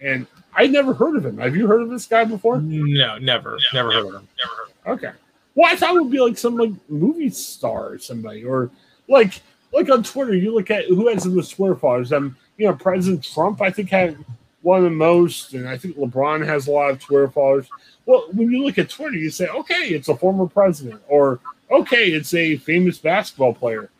[0.00, 1.38] And I never heard of him.
[1.38, 2.60] Have you heard of this guy before?
[2.60, 3.58] No, never.
[3.72, 4.28] No, never heard of him.
[4.38, 5.08] Never heard of him.
[5.08, 5.18] Okay.
[5.54, 8.70] Well, I thought it would be like some like movie star or somebody, or
[9.08, 9.42] like
[9.72, 12.12] like on Twitter, you look at who has the most Twitter followers.
[12.12, 14.16] Um, you know, President Trump, I think had
[14.62, 17.68] one of the most, and I think LeBron has a lot of Twitter followers.
[18.06, 21.40] Well, when you look at Twitter, you say, okay, it's a former president, or
[21.70, 23.90] okay, it's a famous basketball player.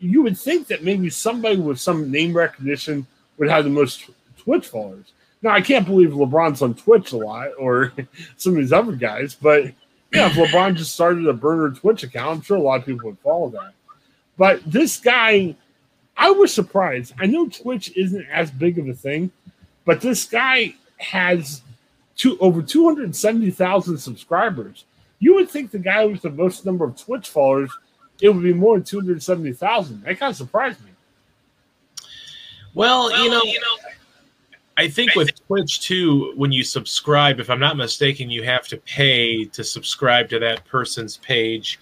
[0.00, 3.06] You would think that maybe somebody with some name recognition
[3.38, 5.12] would have the most Twitch followers.
[5.42, 7.92] Now, I can't believe LeBron's on Twitch a lot or
[8.36, 9.66] some of these other guys, but
[10.12, 13.08] yeah, if LeBron just started a burner Twitch account, I'm sure a lot of people
[13.08, 13.72] would follow that.
[14.36, 15.56] But this guy,
[16.16, 17.14] I was surprised.
[17.18, 19.30] I know Twitch isn't as big of a thing,
[19.84, 21.62] but this guy has
[22.16, 24.84] two over 270,000 subscribers.
[25.18, 27.70] You would think the guy with the most number of Twitch followers,
[28.20, 30.02] it would be more than 270,000.
[30.02, 30.90] That kind of surprised me.
[32.74, 33.90] Well, well you, know, you know,
[34.76, 38.78] I think with Twitch too, when you subscribe, if I'm not mistaken, you have to
[38.78, 41.78] pay to subscribe to that person's page.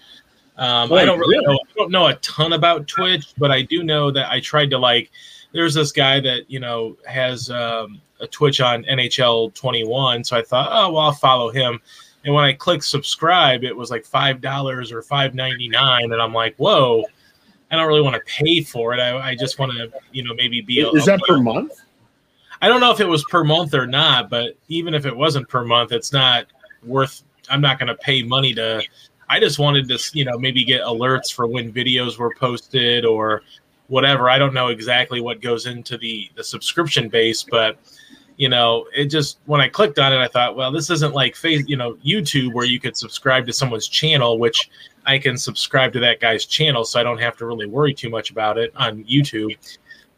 [0.56, 1.52] Um, I don't really know.
[1.52, 4.78] I don't know a ton about Twitch, but I do know that I tried to
[4.78, 5.10] like.
[5.52, 10.42] There's this guy that you know has um, a Twitch on NHL 21, so I
[10.42, 11.80] thought, oh well, I'll follow him.
[12.24, 16.20] And when I clicked subscribe, it was like five dollars or five ninety nine, and
[16.20, 17.04] I'm like, whoa,
[17.70, 19.00] I don't really want to pay for it.
[19.00, 20.80] I, I just want to, you know, maybe be.
[20.80, 21.80] Is a, that per month?
[22.62, 25.48] I don't know if it was per month or not, but even if it wasn't
[25.48, 26.46] per month, it's not
[26.84, 27.22] worth.
[27.48, 28.82] I'm not going to pay money to.
[29.28, 33.42] I just wanted to, you know, maybe get alerts for when videos were posted or
[33.90, 34.30] whatever.
[34.30, 37.78] I don't know exactly what goes into the the subscription base, but
[38.36, 41.36] you know, it just when I clicked on it, I thought, well, this isn't like
[41.36, 44.70] face, you know, YouTube where you could subscribe to someone's channel, which
[45.04, 48.08] I can subscribe to that guy's channel, so I don't have to really worry too
[48.08, 49.56] much about it on YouTube.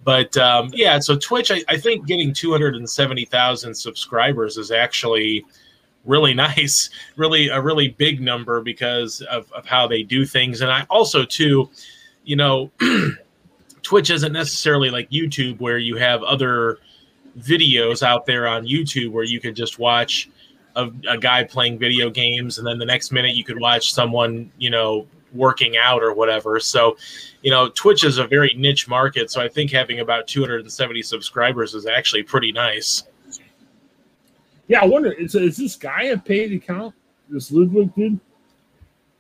[0.04, 5.44] But um, yeah, so Twitch, I, I think getting 270,000 subscribers is actually
[6.04, 10.60] really nice, really a really big number because of, of how they do things.
[10.60, 11.70] And I also, too,
[12.24, 12.70] you know,
[13.82, 16.78] Twitch isn't necessarily like YouTube where you have other
[17.38, 20.28] videos out there on YouTube where you could just watch
[20.76, 24.50] a, a, guy playing video games and then the next minute you could watch someone,
[24.58, 26.60] you know, working out or whatever.
[26.60, 26.96] So,
[27.42, 29.30] you know, Twitch is a very niche market.
[29.30, 33.04] So I think having about 270 subscribers is actually pretty nice.
[34.68, 36.94] Yeah, I wonder is, is this guy a paid account?
[37.28, 38.20] This Ludwig dude?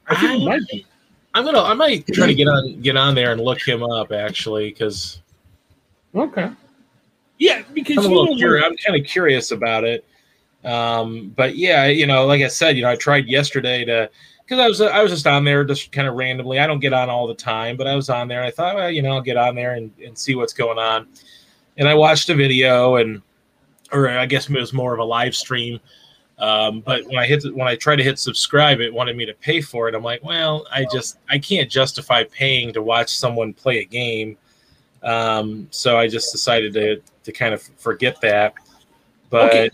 [0.06, 0.86] I think I, it might be.
[1.34, 4.12] I'm gonna I might try to get on get on there and look him up
[4.12, 5.22] actually because
[6.14, 6.50] Okay.
[7.38, 8.64] Yeah, because I'm a little curious.
[8.64, 10.04] I'm kind of curious about it.
[10.64, 14.10] Um, but yeah, you know, like I said, you know, I tried yesterday to
[14.44, 16.60] because I was I was just on there just kind of randomly.
[16.60, 18.42] I don't get on all the time, but I was on there.
[18.42, 21.08] I thought, well, you know, I'll get on there and, and see what's going on.
[21.78, 23.22] And I watched a video, and
[23.90, 25.80] or I guess it was more of a live stream.
[26.42, 29.34] Um, but when I hit when I tried to hit subscribe, it wanted me to
[29.34, 29.94] pay for it.
[29.94, 34.36] I'm like, well, I just I can't justify paying to watch someone play a game.
[35.04, 38.54] Um, so I just decided to to kind of forget that.
[39.30, 39.70] But okay.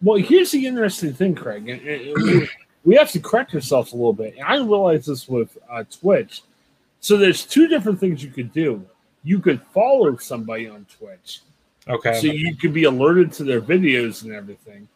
[0.00, 1.66] well, here's the interesting thing, Craig.
[2.84, 4.36] we have to correct ourselves a little bit.
[4.40, 6.42] I realize this with uh, Twitch.
[7.00, 8.86] So there's two different things you could do.
[9.24, 11.40] You could follow somebody on Twitch.
[11.88, 12.20] Okay.
[12.20, 14.88] So you could be alerted to their videos and everything.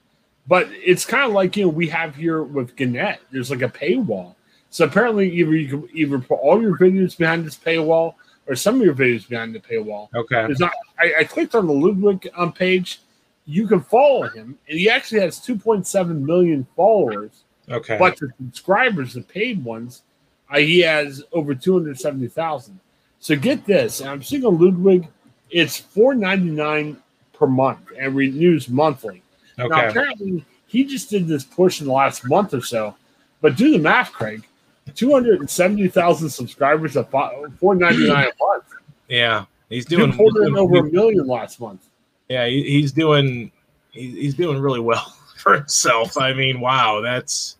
[0.46, 3.20] But it's kind of like you know we have here with Gannett.
[3.30, 4.34] There's like a paywall.
[4.70, 8.14] So apparently, either you can either put all your videos behind this paywall,
[8.46, 10.08] or some of your videos behind the paywall.
[10.14, 10.46] Okay.
[10.50, 13.00] It's not, I, I clicked on the Ludwig um, page.
[13.44, 17.44] You can follow him, and he actually has 2.7 million followers.
[17.70, 17.98] Okay.
[17.98, 20.02] But the subscribers, the paid ones,
[20.50, 22.78] uh, he has over 270,000.
[23.20, 25.06] So get this, and I'm seeing on Ludwig,
[25.50, 26.96] it's 4.99
[27.32, 29.22] per month and renews monthly.
[29.68, 32.96] Now apparently he just did this push in the last month or so,
[33.40, 34.46] but do the math, Craig.
[34.94, 38.64] 270,000 subscribers at 4.99 a month.
[39.08, 39.44] Yeah.
[39.68, 41.86] He's Doing doing, over a million last month.
[42.28, 43.50] Yeah, he, he's doing
[43.92, 46.18] he, he's doing really well for himself.
[46.18, 47.56] I mean, wow, that's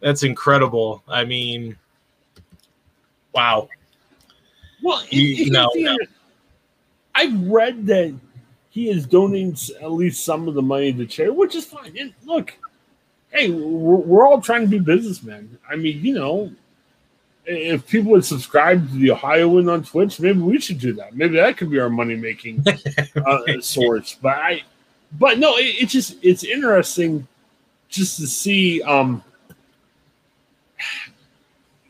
[0.00, 1.04] that's incredible.
[1.06, 1.76] I mean,
[3.32, 3.68] wow.
[4.82, 5.96] Well, You- no, no.
[7.14, 8.14] I've read that
[8.76, 11.96] he is donating at least some of the money to charity, which is fine.
[11.98, 12.52] And look,
[13.30, 15.58] hey, we're, we're all trying to be businessmen.
[15.66, 16.52] I mean, you know,
[17.46, 21.16] if people would subscribe to the Ohioan on Twitch, maybe we should do that.
[21.16, 22.62] Maybe that could be our money making
[23.26, 24.18] uh, source.
[24.20, 24.62] But I,
[25.12, 27.26] but no, it, it's just it's interesting
[27.88, 28.82] just to see.
[28.82, 29.24] Um,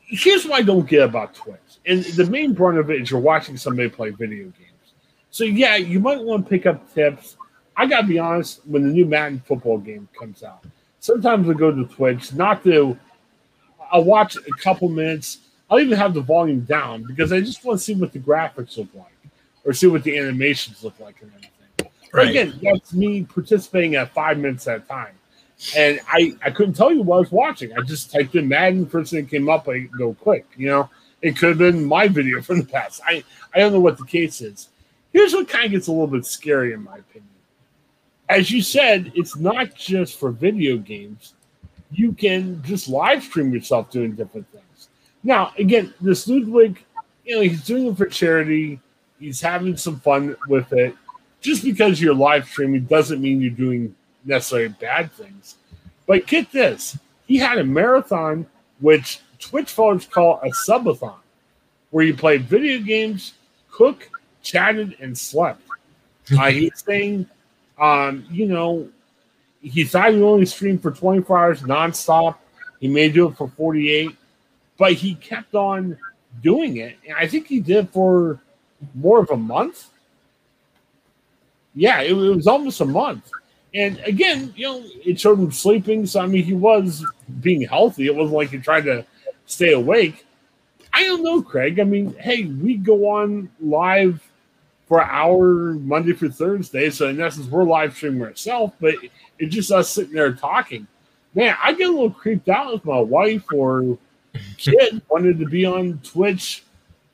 [0.04, 3.18] here's what I don't get about Twitch, and the main brunt of it is you're
[3.18, 4.65] watching somebody play video games.
[5.36, 7.36] So yeah, you might want to pick up tips.
[7.76, 10.64] I gotta be honest, when the new Madden football game comes out,
[11.00, 12.98] sometimes I go to Twitch not to.
[13.92, 15.40] I'll watch a couple minutes.
[15.68, 18.78] I'll even have the volume down because I just want to see what the graphics
[18.78, 19.12] look like,
[19.66, 21.50] or see what the animations look like and everything.
[21.76, 22.30] But Right.
[22.30, 25.12] again, that's me participating at five minutes at a time.
[25.76, 27.76] And I, I couldn't tell you what I was watching.
[27.76, 30.46] I just typed in Madden, first thing that came up, I go click.
[30.56, 30.90] You know,
[31.20, 33.02] it could have been my video from the past.
[33.04, 33.22] I,
[33.54, 34.70] I don't know what the case is.
[35.12, 37.30] Here's what kind of gets a little bit scary, in my opinion.
[38.28, 41.34] As you said, it's not just for video games.
[41.92, 44.88] You can just live stream yourself doing different things.
[45.22, 46.82] Now, again, this Ludwig,
[47.24, 48.80] you know, he's doing it for charity.
[49.18, 50.94] He's having some fun with it.
[51.40, 55.56] Just because you're live streaming doesn't mean you're doing necessarily bad things.
[56.06, 58.46] But get this, he had a marathon,
[58.80, 61.18] which Twitch followers call a subathon,
[61.90, 63.34] where you play video games,
[63.70, 64.10] cook,
[64.46, 65.60] chatted, and slept.
[66.38, 67.26] Uh, he's saying,
[67.78, 68.88] um, you know,
[69.60, 72.36] he thought he only streamed for 24 hours nonstop.
[72.80, 74.16] He may do it for 48,
[74.78, 75.98] but he kept on
[76.42, 76.96] doing it.
[77.06, 78.40] And I think he did for
[78.94, 79.88] more of a month.
[81.74, 83.30] Yeah, it, it was almost a month.
[83.74, 86.06] And again, you know, it showed him sleeping.
[86.06, 87.04] So, I mean, he was
[87.40, 88.06] being healthy.
[88.06, 89.04] It wasn't like he tried to
[89.46, 90.24] stay awake.
[90.92, 91.78] I don't know, Craig.
[91.78, 94.25] I mean, hey, we go on live
[94.86, 96.90] for an hour Monday through Thursday.
[96.90, 98.94] So, in essence, we're live streaming ourselves, but
[99.38, 100.86] it's just us sitting there talking.
[101.34, 103.98] Man, I get a little creeped out if my wife or
[104.56, 106.62] kid wanted to be on Twitch.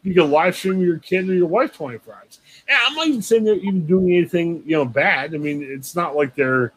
[0.02, 2.40] You can live stream your kid or your wife 24 hours.
[2.68, 5.34] And I'm not even saying they're even doing anything, you know, bad.
[5.34, 6.72] I mean, it's not like they're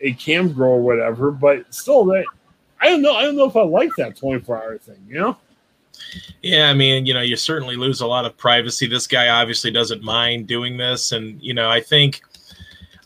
[0.00, 2.24] a cam girl or whatever, but still, that
[2.80, 3.14] I don't know.
[3.14, 5.36] I don't know if I like that 24 hour thing, you know?
[6.42, 8.86] Yeah, I mean, you know, you certainly lose a lot of privacy.
[8.86, 12.22] This guy obviously doesn't mind doing this, and you know, I think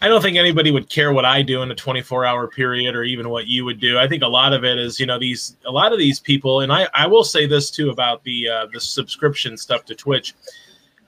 [0.03, 3.05] I don't think anybody would care what I do in a 24 hour period or
[3.05, 4.01] even what you would do.
[4.01, 6.61] I think a lot of it is, you know, these a lot of these people,
[6.61, 10.35] and I I will say this too about the uh, the subscription stuff to Twitch.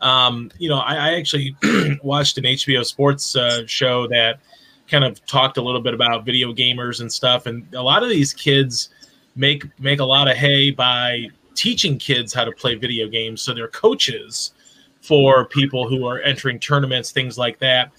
[0.00, 1.56] Um, you know, I, I actually
[2.04, 4.38] watched an HBO Sports uh, show that
[4.88, 8.10] kind of talked a little bit about video gamers and stuff, and a lot of
[8.10, 8.90] these kids
[9.34, 13.42] make make a lot of hay by teaching kids how to play video games.
[13.42, 14.52] So they're coaches
[15.00, 17.92] for people who are entering tournaments, things like that.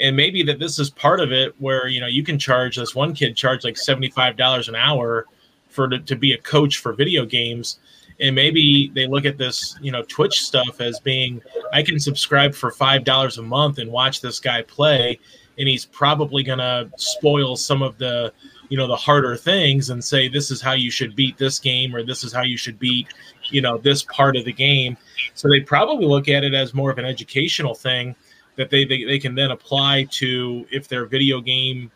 [0.00, 2.94] And maybe that this is part of it where, you know, you can charge this
[2.94, 5.26] one kid charge like $75 an hour
[5.68, 7.78] for to, to be a coach for video games.
[8.20, 11.40] And maybe they look at this, you know, Twitch stuff as being,
[11.72, 15.18] I can subscribe for $5 a month and watch this guy play.
[15.58, 18.32] And he's probably going to spoil some of the,
[18.72, 21.94] you know the harder things and say this is how you should beat this game
[21.94, 23.06] or this is how you should beat
[23.50, 24.96] you know this part of the game
[25.34, 28.16] so they probably look at it as more of an educational thing
[28.56, 31.90] that they they, they can then apply to if they're video game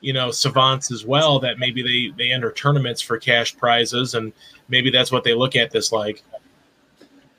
[0.00, 4.32] you know savants as well that maybe they they enter tournaments for cash prizes and
[4.68, 6.22] maybe that's what they look at this like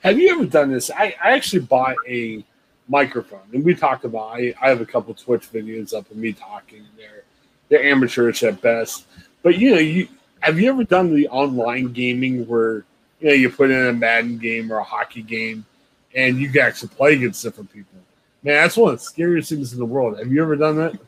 [0.00, 0.90] Have you ever done this?
[0.90, 2.44] I, I actually bought a
[2.88, 4.32] microphone, and we talked about.
[4.32, 6.84] I, I have a couple Twitch videos up of me talking.
[6.96, 7.21] They're
[7.72, 9.06] they're amateurish at best,
[9.42, 10.06] but you know, you
[10.40, 12.84] have you ever done the online gaming where
[13.18, 15.64] you know you put in a Madden game or a hockey game,
[16.14, 17.98] and you can actually play against different people?
[18.42, 20.18] Man, that's one of the scariest things in the world.
[20.18, 20.98] Have you ever done that?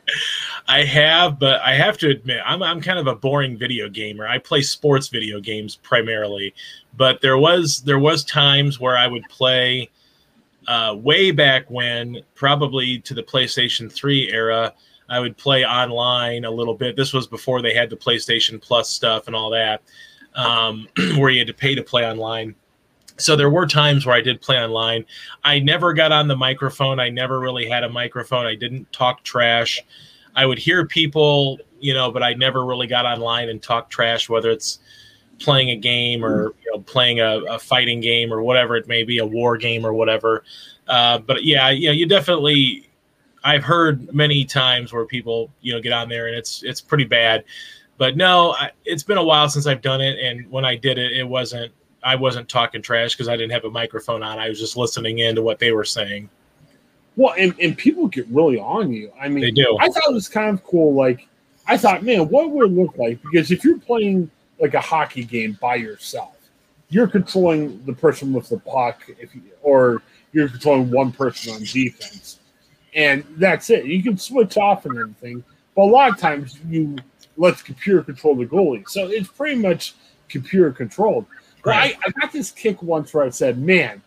[0.67, 4.27] I have, but I have to admit, I'm I'm kind of a boring video gamer.
[4.27, 6.55] I play sports video games primarily,
[6.97, 9.91] but there was there was times where I would play,
[10.67, 14.73] uh, way back when, probably to the PlayStation 3 era,
[15.09, 16.95] I would play online a little bit.
[16.95, 19.81] This was before they had the PlayStation Plus stuff and all that,
[20.33, 20.87] um,
[21.17, 22.55] where you had to pay to play online.
[23.17, 25.05] So there were times where I did play online.
[25.43, 26.99] I never got on the microphone.
[26.99, 28.45] I never really had a microphone.
[28.45, 29.81] I didn't talk trash.
[30.35, 34.27] I would hear people, you know, but I never really got online and talked trash,
[34.27, 34.79] whether it's
[35.39, 39.03] playing a game or you know, playing a, a, fighting game or whatever it may
[39.03, 40.43] be, a war game or whatever.
[40.87, 42.84] Uh, but yeah, yeah, you definitely.
[43.45, 47.05] I've heard many times where people, you know, get on there and it's it's pretty
[47.05, 47.45] bad.
[47.97, 50.97] But no, I, it's been a while since I've done it, and when I did
[50.97, 51.71] it, it wasn't.
[52.03, 54.37] I wasn't talking trash because I didn't have a microphone on.
[54.37, 56.29] I was just listening in to what they were saying.
[57.15, 59.11] Well, and, and people get really on you.
[59.19, 59.75] I mean, They do.
[59.79, 60.93] I thought it was kind of cool.
[60.93, 61.27] Like,
[61.67, 63.19] I thought, man, what would it look like?
[63.23, 66.35] Because if you're playing like a hockey game by yourself,
[66.89, 71.63] you're controlling the person with the puck, if you, or you're controlling one person on
[71.63, 72.39] defense,
[72.95, 73.85] and that's it.
[73.85, 75.43] You can switch off and everything,
[75.75, 76.95] but a lot of times you
[77.37, 79.93] let the computer control the goalie, so it's pretty much
[80.29, 81.25] computer controlled.
[81.63, 81.97] But Right.
[82.05, 84.01] I, I got this kick once where I said, man,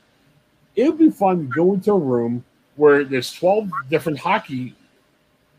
[0.76, 2.44] it would be fun to go into a room
[2.76, 4.74] where there's 12 different hockey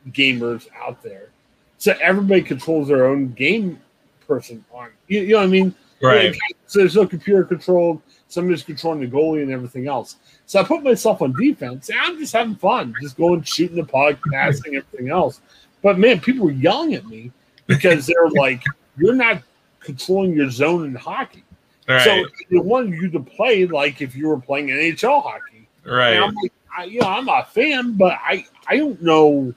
[0.10, 1.30] gamers out there.
[1.78, 3.80] So everybody controls their own game
[4.26, 4.90] person on.
[5.08, 5.76] You, you know what I mean?
[6.02, 6.32] Right.
[6.32, 8.02] Like, so there's no computer controlled.
[8.30, 10.18] Somebody's controlling the goalie and everything else.
[10.46, 11.90] So I put myself on defense.
[11.90, 15.42] And I'm just having fun, just going shooting the puck, passing everything else.
[15.82, 17.32] But man, people were yelling at me
[17.68, 18.64] because they're like,
[18.98, 19.42] "You're not
[19.80, 21.44] controlling your zone in hockey."
[21.88, 22.04] Right.
[22.04, 25.68] So they wanted you to play like if you were playing NHL hockey.
[25.84, 26.18] And right.
[26.18, 29.54] I'm like, I, you know, I'm a fan, but I I don't know,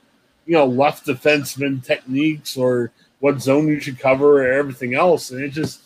[0.46, 2.90] you know, left defenseman techniques or
[3.20, 5.30] what zone you should cover or everything else.
[5.30, 5.81] And it just,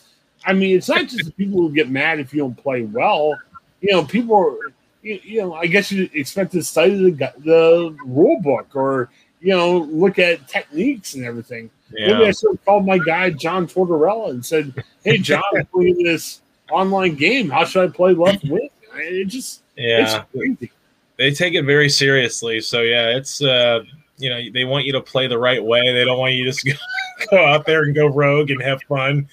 [0.47, 3.37] I mean, it's not just the people who get mad if you don't play well.
[3.81, 7.95] You know, people are, you, you know, I guess you expect to study the the
[8.05, 9.09] rule book or
[9.41, 11.69] you know look at techniques and everything.
[11.91, 16.03] Maybe I should have called my guy John Tortorella and said, "Hey, John, I'm playing
[16.03, 16.41] this
[16.71, 17.49] online game.
[17.49, 20.01] How should I play left wing?" It just Yeah.
[20.01, 20.71] it's crazy.
[21.17, 22.61] they take it very seriously.
[22.61, 23.83] So yeah, it's uh,
[24.17, 25.93] you know they want you to play the right way.
[25.93, 26.73] They don't want you to just go,
[27.31, 29.27] go out there and go rogue and have fun.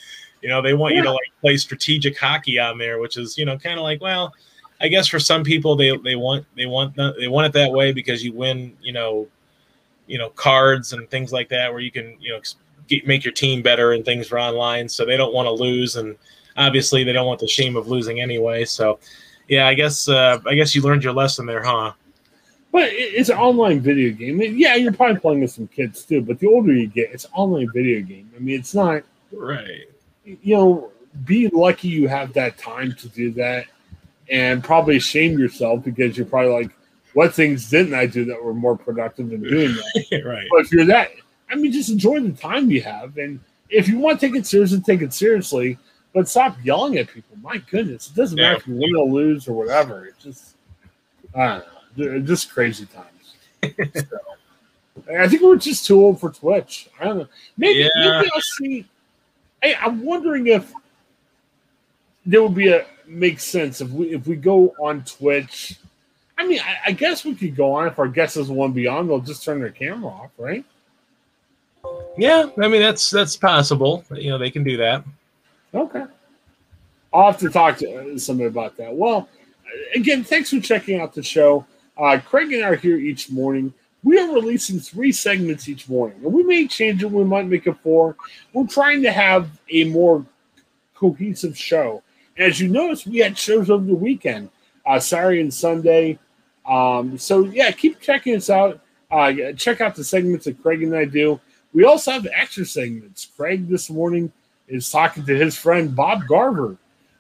[0.45, 3.47] You know, they want you to like play strategic hockey on there, which is you
[3.47, 4.31] know kind of like well,
[4.79, 7.73] I guess for some people they they want they want the, they want it that
[7.73, 9.27] way because you win you know,
[10.07, 12.41] you know cards and things like that where you can you know
[12.89, 14.87] get, make your team better and things for online.
[14.87, 16.15] So they don't want to lose and
[16.59, 18.66] obviously they don't want the shame of losing anyway.
[18.66, 18.99] So
[19.49, 21.93] yeah, I guess uh, I guess you learned your lesson there, huh?
[22.71, 24.43] But it's an online video game.
[24.43, 26.21] Yeah, you're probably playing with some kids too.
[26.21, 28.31] But the older you get, it's an online video game.
[28.37, 29.05] I mean, it's not.
[29.33, 29.87] Right.
[30.25, 30.91] You know,
[31.25, 33.67] be lucky you have that time to do that,
[34.31, 36.71] and probably shame yourself because you're probably like,
[37.13, 40.47] "What things didn't I do that were more productive than doing that?" right.
[40.51, 41.11] But if you're that,
[41.51, 43.39] I mean, just enjoy the time you have, and
[43.71, 45.79] if you want to take it seriously, take it seriously.
[46.15, 47.37] But stop yelling at people.
[47.43, 50.07] My goodness, it doesn't matter if you win or lose or whatever.
[50.07, 50.55] It's just,
[51.35, 51.61] I
[51.97, 53.75] don't know, just crazy times.
[54.09, 54.19] so,
[55.19, 56.89] I think we're just too old for Twitch.
[57.01, 57.27] I don't know.
[57.57, 57.89] Maybe, Yeah.
[57.97, 58.87] maybe I'll see.
[59.65, 60.74] Hey, I'm wondering if
[62.27, 65.78] there would be a makes sense if we if we go on Twitch.
[66.36, 68.70] I mean, I, I guess we could go on if our guest is one want
[68.73, 69.09] to be on.
[69.09, 70.66] They'll just turn their camera off, right?
[72.19, 74.05] Yeah, I mean that's that's possible.
[74.11, 75.03] You know, they can do that.
[75.73, 76.05] Okay.
[77.15, 78.95] I'll have to talk to uh, somebody about that.
[78.95, 79.31] Well,
[79.95, 81.65] again, thanks for checking out the show.
[81.97, 83.73] Uh, Craig and I are here each morning.
[84.05, 87.11] We are releasing three segments each morning, and we may change it.
[87.11, 88.17] We might make it four.
[88.53, 90.25] We're trying to have a more
[90.95, 92.03] cohesive show.
[92.37, 94.51] As you notice, we had shows over the weekend,
[94.85, 96.19] uh, Saturday and Sunday.
[96.67, 98.81] Um, so yeah, keep checking us out.
[99.11, 101.41] Uh, check out the segments that Craig and I do.
[101.73, 103.29] We also have extra segments.
[103.37, 104.31] Craig this morning
[104.69, 106.77] is talking to his friend Bob Garver.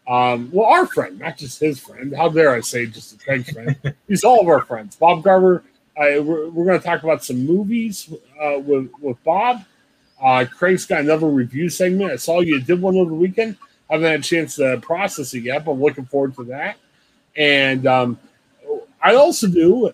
[0.06, 2.14] Um, well, our friend, not just his friend.
[2.14, 3.76] How dare I say just Craig's friend?
[4.08, 4.96] He's all of our friends.
[4.96, 5.62] Bob Garver.
[5.96, 9.64] Uh, we're we're going to talk about some movies uh, with with Bob.
[10.22, 12.12] Uh, Craig's got another review segment.
[12.12, 13.56] I saw you did one over the weekend.
[13.90, 16.78] I haven't had a chance to process it yet, but I'm looking forward to that.
[17.36, 18.18] And um,
[19.02, 19.88] I also do.
[19.88, 19.92] I-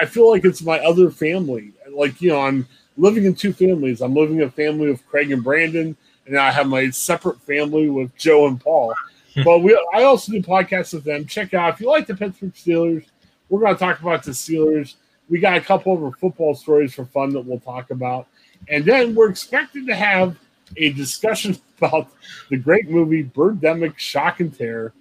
[0.00, 1.72] I feel like it's my other family.
[1.90, 4.00] Like you know, I'm living in two families.
[4.00, 8.14] I'm living a family with Craig and Brandon, and I have my separate family with
[8.16, 8.94] Joe and Paul.
[9.44, 11.26] but we, I also do podcasts with them.
[11.26, 13.06] Check out if you like the Pittsburgh Steelers.
[13.48, 14.94] We're going to talk about the Steelers.
[15.28, 18.26] We got a couple of our football stories for fun that we'll talk about,
[18.68, 20.36] and then we're expected to have
[20.76, 22.08] a discussion about
[22.50, 24.92] the great movie Birdemic Shock and Terror,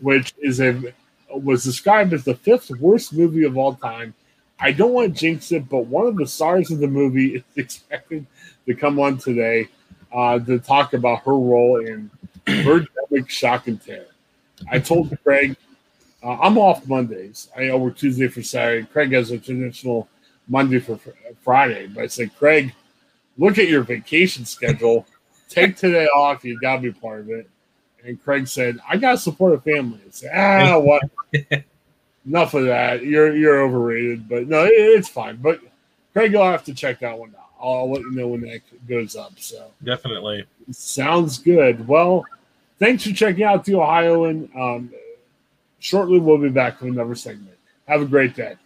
[0.00, 0.92] which is a
[1.30, 4.14] was described as the fifth worst movie of all time.
[4.58, 7.64] I don't want to jinx it, but one of the stars of the movie is
[7.64, 8.26] expected
[8.66, 9.68] to come on today
[10.12, 12.10] uh, to talk about her role in
[12.46, 14.06] Birdemic Shock and Terror.
[14.70, 15.56] I told Craig
[16.26, 17.48] uh, I'm off Mondays.
[17.56, 18.84] I work Tuesday for Saturday.
[18.92, 20.08] Craig has a traditional
[20.48, 20.98] Monday for
[21.42, 21.86] Friday.
[21.86, 22.74] But I said, Craig,
[23.38, 25.06] look at your vacation schedule.
[25.48, 26.44] Take today off.
[26.44, 27.48] You got to be part of it.
[28.04, 30.00] And Craig said, I got to support a family.
[30.04, 31.02] I said, ah, what?
[32.26, 33.04] Enough of that.
[33.04, 34.28] You're you're overrated.
[34.28, 35.36] But no, it, it's fine.
[35.36, 35.60] But
[36.12, 37.50] Craig, you'll have to check that one out.
[37.60, 39.38] I'll let you know when that goes up.
[39.38, 41.86] So definitely sounds good.
[41.86, 42.24] Well,
[42.80, 44.50] thanks for checking out the Ohioan.
[44.56, 44.90] Um,
[45.78, 47.56] shortly, we'll be back with another segment.
[47.86, 48.56] Have a great day.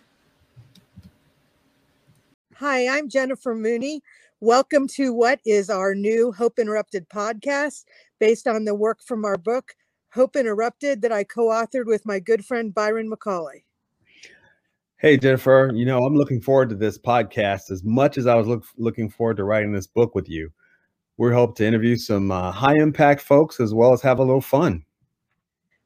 [2.57, 4.03] Hi, I'm Jennifer Mooney.
[4.41, 7.85] Welcome to what is our new Hope Interrupted podcast
[8.19, 9.75] based on the work from our book,
[10.13, 13.65] Hope Interrupted, that I co authored with my good friend Byron McCauley.
[14.99, 18.47] Hey, Jennifer, you know, I'm looking forward to this podcast as much as I was
[18.47, 20.53] look, looking forward to writing this book with you.
[21.17, 24.43] We hope to interview some uh, high impact folks as well as have a little
[24.43, 24.85] fun.